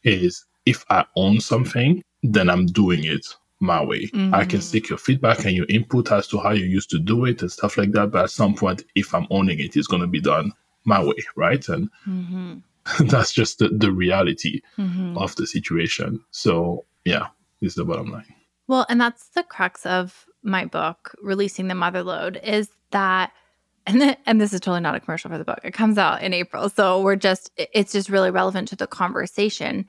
[0.03, 3.25] is if I own something, then I'm doing it
[3.59, 4.07] my way.
[4.07, 4.33] Mm-hmm.
[4.33, 4.59] I can mm-hmm.
[4.59, 7.51] seek your feedback and your input as to how you used to do it and
[7.51, 8.11] stuff like that.
[8.11, 10.51] But at some point, if I'm owning it, it's going to be done
[10.85, 11.67] my way, right?
[11.69, 12.57] And mm-hmm.
[13.07, 15.17] that's just the, the reality mm-hmm.
[15.17, 16.23] of the situation.
[16.31, 17.27] So, yeah,
[17.61, 18.25] is the bottom line.
[18.67, 23.31] Well, and that's the crux of my book, Releasing the Motherload, is that
[23.85, 25.59] and and this is totally not a commercial for the book.
[25.63, 26.69] It comes out in April.
[26.69, 29.85] So we're just it's just really relevant to the conversation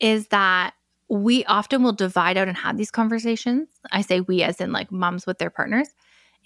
[0.00, 0.74] is that
[1.10, 3.68] we often will divide out and have these conversations.
[3.92, 5.88] I say we as in like moms with their partners.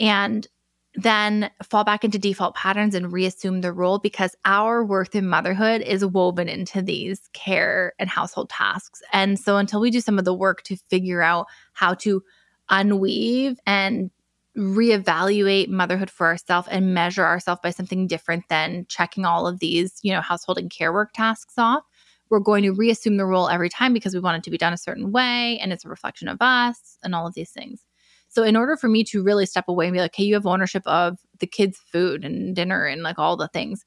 [0.01, 0.47] And
[0.95, 5.81] then fall back into default patterns and reassume the role because our worth in motherhood
[5.81, 9.01] is woven into these care and household tasks.
[9.13, 12.23] And so until we do some of the work to figure out how to
[12.71, 14.11] unweave and
[14.57, 19.99] reevaluate motherhood for ourselves and measure ourselves by something different than checking all of these,
[20.03, 21.85] you know, household and care work tasks off.
[22.29, 24.73] We're going to reassume the role every time because we want it to be done
[24.73, 27.85] a certain way and it's a reflection of us and all of these things.
[28.29, 30.47] So, in order for me to really step away and be like, hey, you have
[30.47, 33.85] ownership of the kids' food and dinner and like all the things,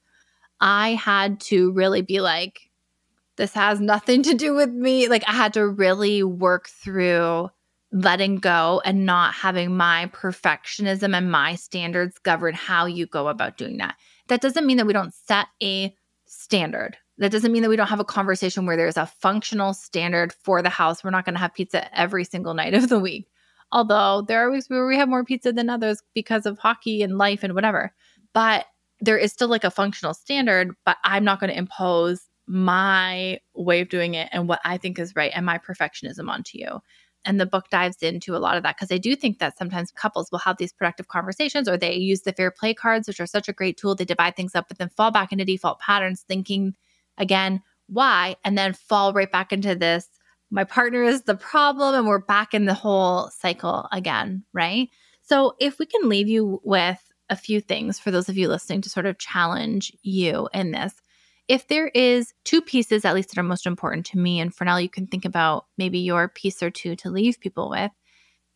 [0.62, 2.70] I had to really be like,
[3.38, 5.08] this has nothing to do with me.
[5.08, 7.50] Like, I had to really work through
[7.96, 13.58] letting go and not having my perfectionism and my standards govern how you go about
[13.58, 13.96] doing that.
[14.28, 16.98] That doesn't mean that we don't set a standard.
[17.20, 20.62] That doesn't mean that we don't have a conversation where there's a functional standard for
[20.62, 21.06] the house.
[21.06, 23.30] We're not going to have pizza every single night of the week.
[23.72, 27.18] Although there are weeks where we have more pizza than others because of hockey and
[27.18, 27.94] life and whatever.
[28.34, 28.66] But
[29.00, 33.82] there is still like a functional standard, but I'm not going to impose my way
[33.82, 36.82] of doing it and what I think is right and my perfectionism onto you.
[37.26, 39.92] And the book dives into a lot of that because I do think that sometimes
[39.92, 43.26] couples will have these productive conversations or they use the fair play cards, which are
[43.26, 43.96] such a great tool.
[43.96, 46.76] They divide things up, but then fall back into default patterns, thinking
[47.18, 48.36] again, why?
[48.44, 50.08] And then fall right back into this
[50.52, 54.90] my partner is the problem, and we're back in the whole cycle again, right?
[55.22, 58.82] So, if we can leave you with a few things for those of you listening
[58.82, 60.94] to sort of challenge you in this,
[61.48, 64.66] if there is two pieces at least that are most important to me and for
[64.66, 67.92] now you can think about maybe your piece or two to leave people with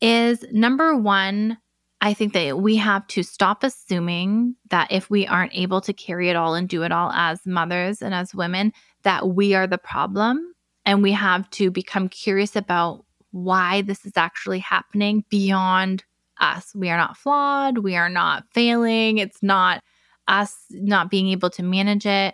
[0.01, 1.57] is number 1
[2.01, 6.29] I think that we have to stop assuming that if we aren't able to carry
[6.29, 8.71] it all and do it all as mothers and as women
[9.03, 10.53] that we are the problem
[10.85, 16.05] and we have to become curious about why this is actually happening beyond
[16.39, 16.73] us.
[16.73, 19.83] We are not flawed, we are not failing, it's not
[20.27, 22.33] us not being able to manage it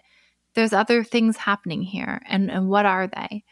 [0.55, 2.21] there's other things happening here.
[2.27, 3.43] And, and what are they?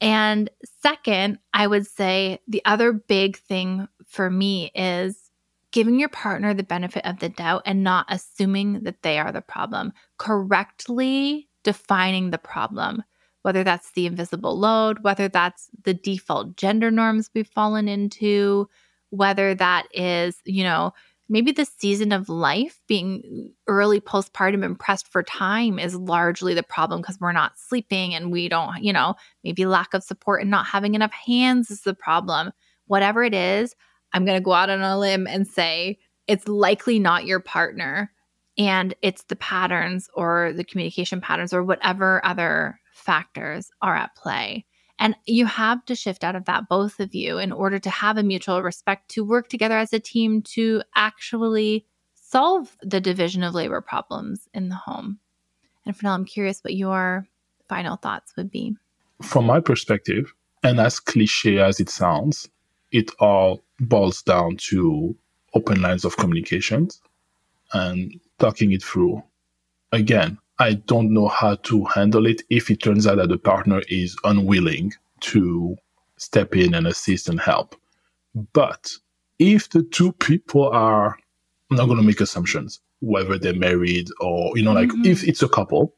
[0.00, 0.48] And
[0.82, 5.30] second, I would say the other big thing for me is
[5.72, 9.42] giving your partner the benefit of the doubt and not assuming that they are the
[9.42, 13.02] problem, correctly defining the problem,
[13.42, 18.68] whether that's the invisible load, whether that's the default gender norms we've fallen into,
[19.10, 20.92] whether that is, you know,
[21.30, 26.62] maybe the season of life being early postpartum and pressed for time is largely the
[26.64, 29.14] problem because we're not sleeping and we don't, you know,
[29.44, 32.50] maybe lack of support and not having enough hands is the problem.
[32.86, 33.76] Whatever it is,
[34.12, 38.12] I'm going to go out on a limb and say it's likely not your partner
[38.58, 44.66] and it's the patterns or the communication patterns or whatever other factors are at play.
[45.00, 48.18] And you have to shift out of that, both of you, in order to have
[48.18, 53.54] a mutual respect to work together as a team to actually solve the division of
[53.54, 55.18] labor problems in the home.
[55.86, 57.26] And now, I'm curious what your
[57.66, 58.76] final thoughts would be.
[59.22, 62.48] From my perspective, and as cliche as it sounds,
[62.92, 65.16] it all boils down to
[65.54, 67.00] open lines of communications
[67.72, 69.22] and talking it through.
[69.92, 73.80] Again, I don't know how to handle it if it turns out that the partner
[73.88, 75.76] is unwilling to
[76.18, 77.74] step in and assist and help.
[78.52, 78.92] But
[79.38, 81.18] if the two people are,
[81.70, 85.06] I'm not going to make assumptions, whether they're married or, you know, like mm-hmm.
[85.06, 85.94] if it's a couple,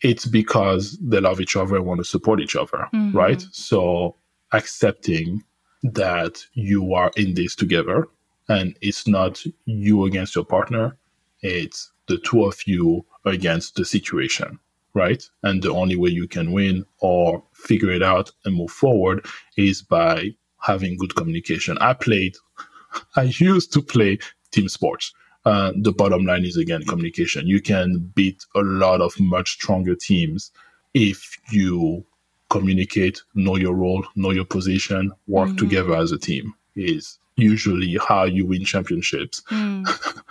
[0.00, 3.16] it's because they love each other and want to support each other, mm-hmm.
[3.16, 3.44] right?
[3.52, 4.16] So
[4.52, 5.44] accepting
[5.82, 8.08] that you are in this together
[8.48, 10.96] and it's not you against your partner,
[11.42, 14.58] it's the two of you against the situation,
[14.94, 15.22] right?
[15.42, 19.82] And the only way you can win or figure it out and move forward is
[19.82, 21.76] by having good communication.
[21.78, 22.36] I played,
[23.16, 24.18] I used to play
[24.52, 25.12] team sports.
[25.44, 27.46] Uh, the bottom line is again communication.
[27.46, 30.50] You can beat a lot of much stronger teams
[30.94, 32.04] if you
[32.48, 35.56] communicate, know your role, know your position, work mm-hmm.
[35.56, 39.86] together as a team is usually how you win championships, mm.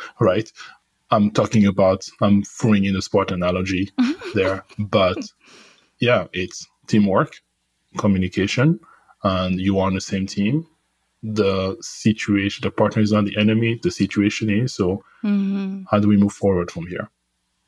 [0.20, 0.52] right?
[1.16, 3.92] I'm talking about, I'm throwing in a sport analogy
[4.36, 5.18] there, but
[6.00, 7.38] yeah, it's teamwork,
[7.98, 8.80] communication,
[9.24, 10.68] and you are on the same team.
[11.24, 14.74] The situation, the partner is not the enemy, the situation is.
[14.74, 15.84] So, mm-hmm.
[15.90, 17.10] how do we move forward from here?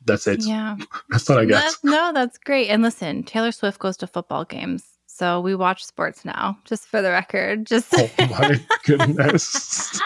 [0.04, 0.44] That's it.
[0.44, 0.76] Yeah.
[1.08, 1.46] that's what I.
[1.46, 2.68] That's, no, that's great.
[2.68, 4.84] And listen, Taylor Swift goes to football games.
[5.06, 7.66] So we watch sports now, just for the record.
[7.66, 10.00] Just oh my goodness.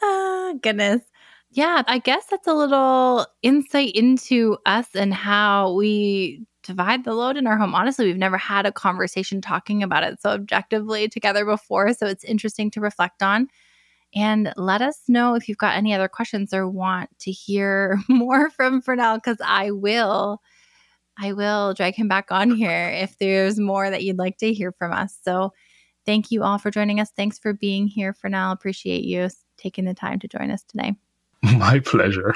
[0.00, 1.02] oh, goodness.
[1.54, 7.36] Yeah, I guess that's a little insight into us and how we divide the load
[7.36, 7.74] in our home.
[7.74, 11.92] Honestly, we've never had a conversation talking about it so objectively together before.
[11.92, 13.48] So it's interesting to reflect on.
[14.14, 18.50] And let us know if you've got any other questions or want to hear more
[18.50, 20.40] from Frenel, because I will.
[21.18, 24.72] I will drag him back on here if there's more that you'd like to hear
[24.72, 25.18] from us.
[25.22, 25.52] So,
[26.06, 27.10] thank you all for joining us.
[27.10, 28.52] Thanks for being here for now.
[28.52, 30.94] Appreciate you taking the time to join us today.
[31.56, 32.34] My pleasure.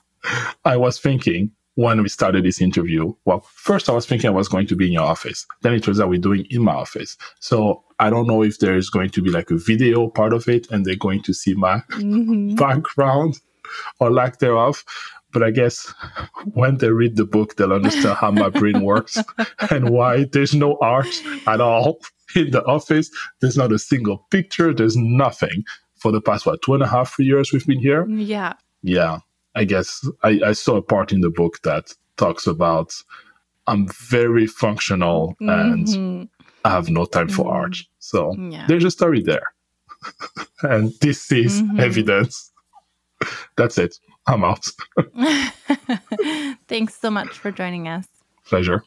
[0.64, 4.48] I was thinking when we started this interview, well, first I was thinking I was
[4.48, 5.46] going to be in your office.
[5.62, 7.16] Then it turns out we're doing in my office.
[7.40, 10.48] So I don't know if there is going to be like a video part of
[10.48, 12.56] it and they're going to see my mm-hmm.
[12.56, 13.38] background
[14.00, 14.84] or lack thereof.
[15.32, 15.92] But I guess
[16.52, 19.16] when they read the book, they'll understand how my brain works
[19.70, 21.08] and why there's no art
[21.46, 22.00] at all
[22.36, 23.10] in the office.
[23.40, 24.74] There's not a single picture.
[24.74, 25.64] There's nothing
[26.02, 28.06] for the past what two and a half three years we've been here.
[28.08, 28.54] Yeah.
[28.82, 29.20] Yeah.
[29.54, 32.94] I guess I, I saw a part in the book that talks about
[33.66, 36.24] I'm very functional and mm-hmm.
[36.64, 37.56] I have no time for mm-hmm.
[37.56, 37.76] art.
[37.98, 38.66] So yeah.
[38.66, 39.54] there's a story there.
[40.62, 41.80] and this is mm-hmm.
[41.80, 42.50] evidence.
[43.56, 43.98] That's it.
[44.26, 44.66] I'm out.
[46.68, 48.06] Thanks so much for joining us.
[48.44, 48.84] Pleasure.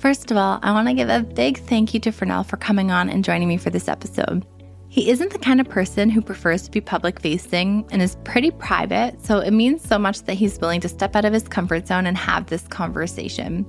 [0.00, 2.90] First of all, I want to give a big thank you to Frenel for coming
[2.90, 4.46] on and joining me for this episode.
[4.88, 8.50] He isn't the kind of person who prefers to be public facing and is pretty
[8.50, 11.86] private, so it means so much that he's willing to step out of his comfort
[11.86, 13.66] zone and have this conversation.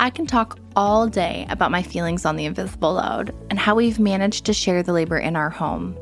[0.00, 4.00] I can talk all day about my feelings on the invisible load and how we've
[4.00, 5.96] managed to share the labor in our home.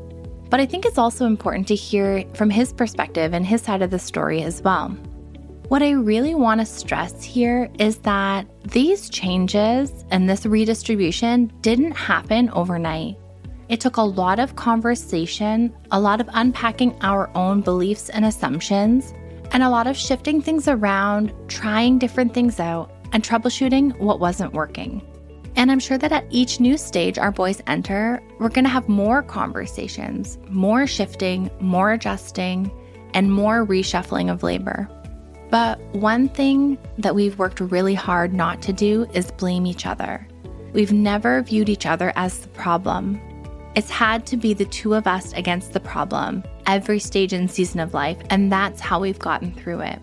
[0.49, 3.91] But I think it's also important to hear from his perspective and his side of
[3.91, 4.97] the story as well.
[5.71, 11.93] What I really want to stress here is that these changes and this redistribution didn't
[11.93, 13.17] happen overnight.
[13.69, 19.15] It took a lot of conversation, a lot of unpacking our own beliefs and assumptions,
[19.53, 24.53] and a lot of shifting things around, trying different things out, and troubleshooting what wasn't
[24.53, 25.01] working.
[25.55, 28.89] And I'm sure that at each new stage our boys enter, we're going to have
[28.89, 32.73] more conversations, more shifting, more adjusting,
[33.15, 34.89] and more reshuffling of labor.
[35.51, 40.27] But one thing that we've worked really hard not to do is blame each other.
[40.73, 43.21] We've never viewed each other as the problem.
[43.75, 47.81] It's had to be the two of us against the problem every stage and season
[47.81, 49.99] of life, and that's how we've gotten through it.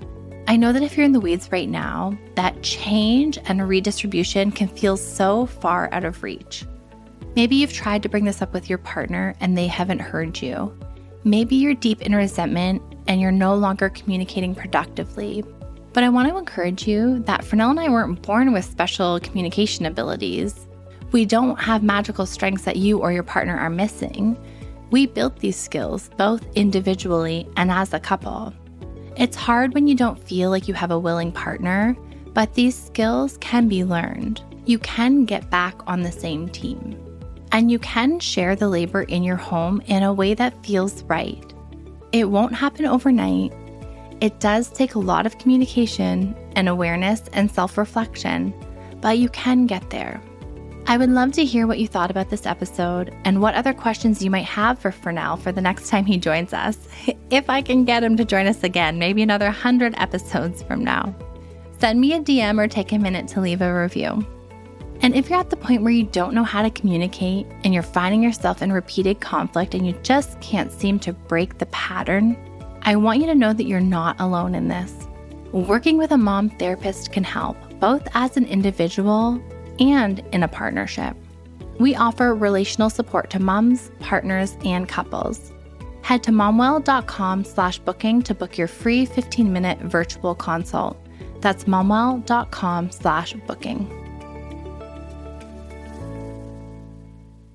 [0.50, 4.68] I know that if you're in the weeds right now, that change and redistribution can
[4.68, 6.66] feel so far out of reach.
[7.36, 10.78] Maybe you've tried to bring this up with your partner and they haven't heard you.
[11.24, 15.44] Maybe you're deep in resentment and you're no longer communicating productively.
[15.94, 19.86] But I want to encourage you that Frenel and I weren't born with special communication
[19.86, 20.68] abilities.
[21.12, 24.38] We don't have magical strengths that you or your partner are missing.
[24.92, 28.54] We built these skills both individually and as a couple.
[29.16, 31.96] It's hard when you don't feel like you have a willing partner,
[32.34, 34.44] but these skills can be learned.
[34.66, 37.07] You can get back on the same team.
[37.52, 41.44] And you can share the labor in your home in a way that feels right.
[42.12, 43.54] It won't happen overnight.
[44.22, 48.54] It does take a lot of communication and awareness and self reflection,
[49.02, 50.22] but you can get there.
[50.90, 54.24] I would love to hear what you thought about this episode and what other questions
[54.24, 56.78] you might have for Frenel for the next time he joins us.
[57.30, 61.14] If I can get him to join us again, maybe another 100 episodes from now.
[61.78, 64.26] Send me a DM or take a minute to leave a review.
[65.02, 67.84] And if you're at the point where you don't know how to communicate and you're
[67.84, 72.36] finding yourself in repeated conflict and you just can't seem to break the pattern,
[72.82, 74.94] I want you to know that you're not alone in this.
[75.52, 79.42] Working with a mom therapist can help, both as an individual
[79.80, 81.16] and in a partnership.
[81.80, 85.52] We offer relational support to moms, partners, and couples.
[86.02, 90.98] Head to momwell.com slash booking to book your free 15-minute virtual consult.
[91.42, 94.07] That's momwell.com slash booking.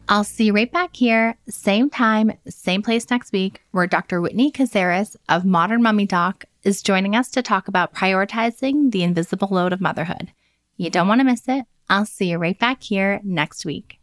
[0.09, 4.21] I'll see you right back here, same time, same place next week, where Dr.
[4.21, 9.49] Whitney Casares of Modern Mommy Doc is joining us to talk about prioritizing the invisible
[9.51, 10.33] load of motherhood.
[10.77, 11.65] You don't want to miss it.
[11.89, 14.01] I'll see you right back here next week.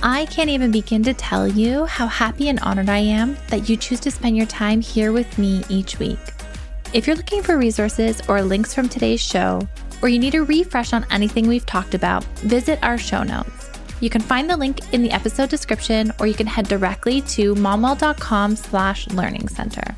[0.00, 3.76] I can't even begin to tell you how happy and honored I am that you
[3.76, 6.20] choose to spend your time here with me each week.
[6.92, 9.66] If you're looking for resources or links from today's show,
[10.00, 13.67] or you need a refresh on anything we've talked about, visit our show notes.
[14.00, 17.54] You can find the link in the episode description, or you can head directly to
[17.54, 19.94] momwell.com slash learning center.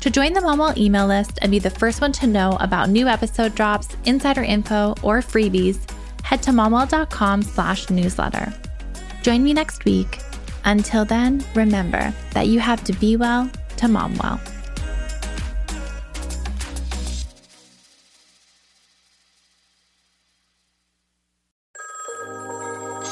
[0.00, 3.06] To join the Momwell email list and be the first one to know about new
[3.06, 5.78] episode drops, insider info, or freebies,
[6.24, 8.52] head to momwell.com slash newsletter.
[9.22, 10.18] Join me next week.
[10.64, 14.40] Until then, remember that you have to be well to mom well.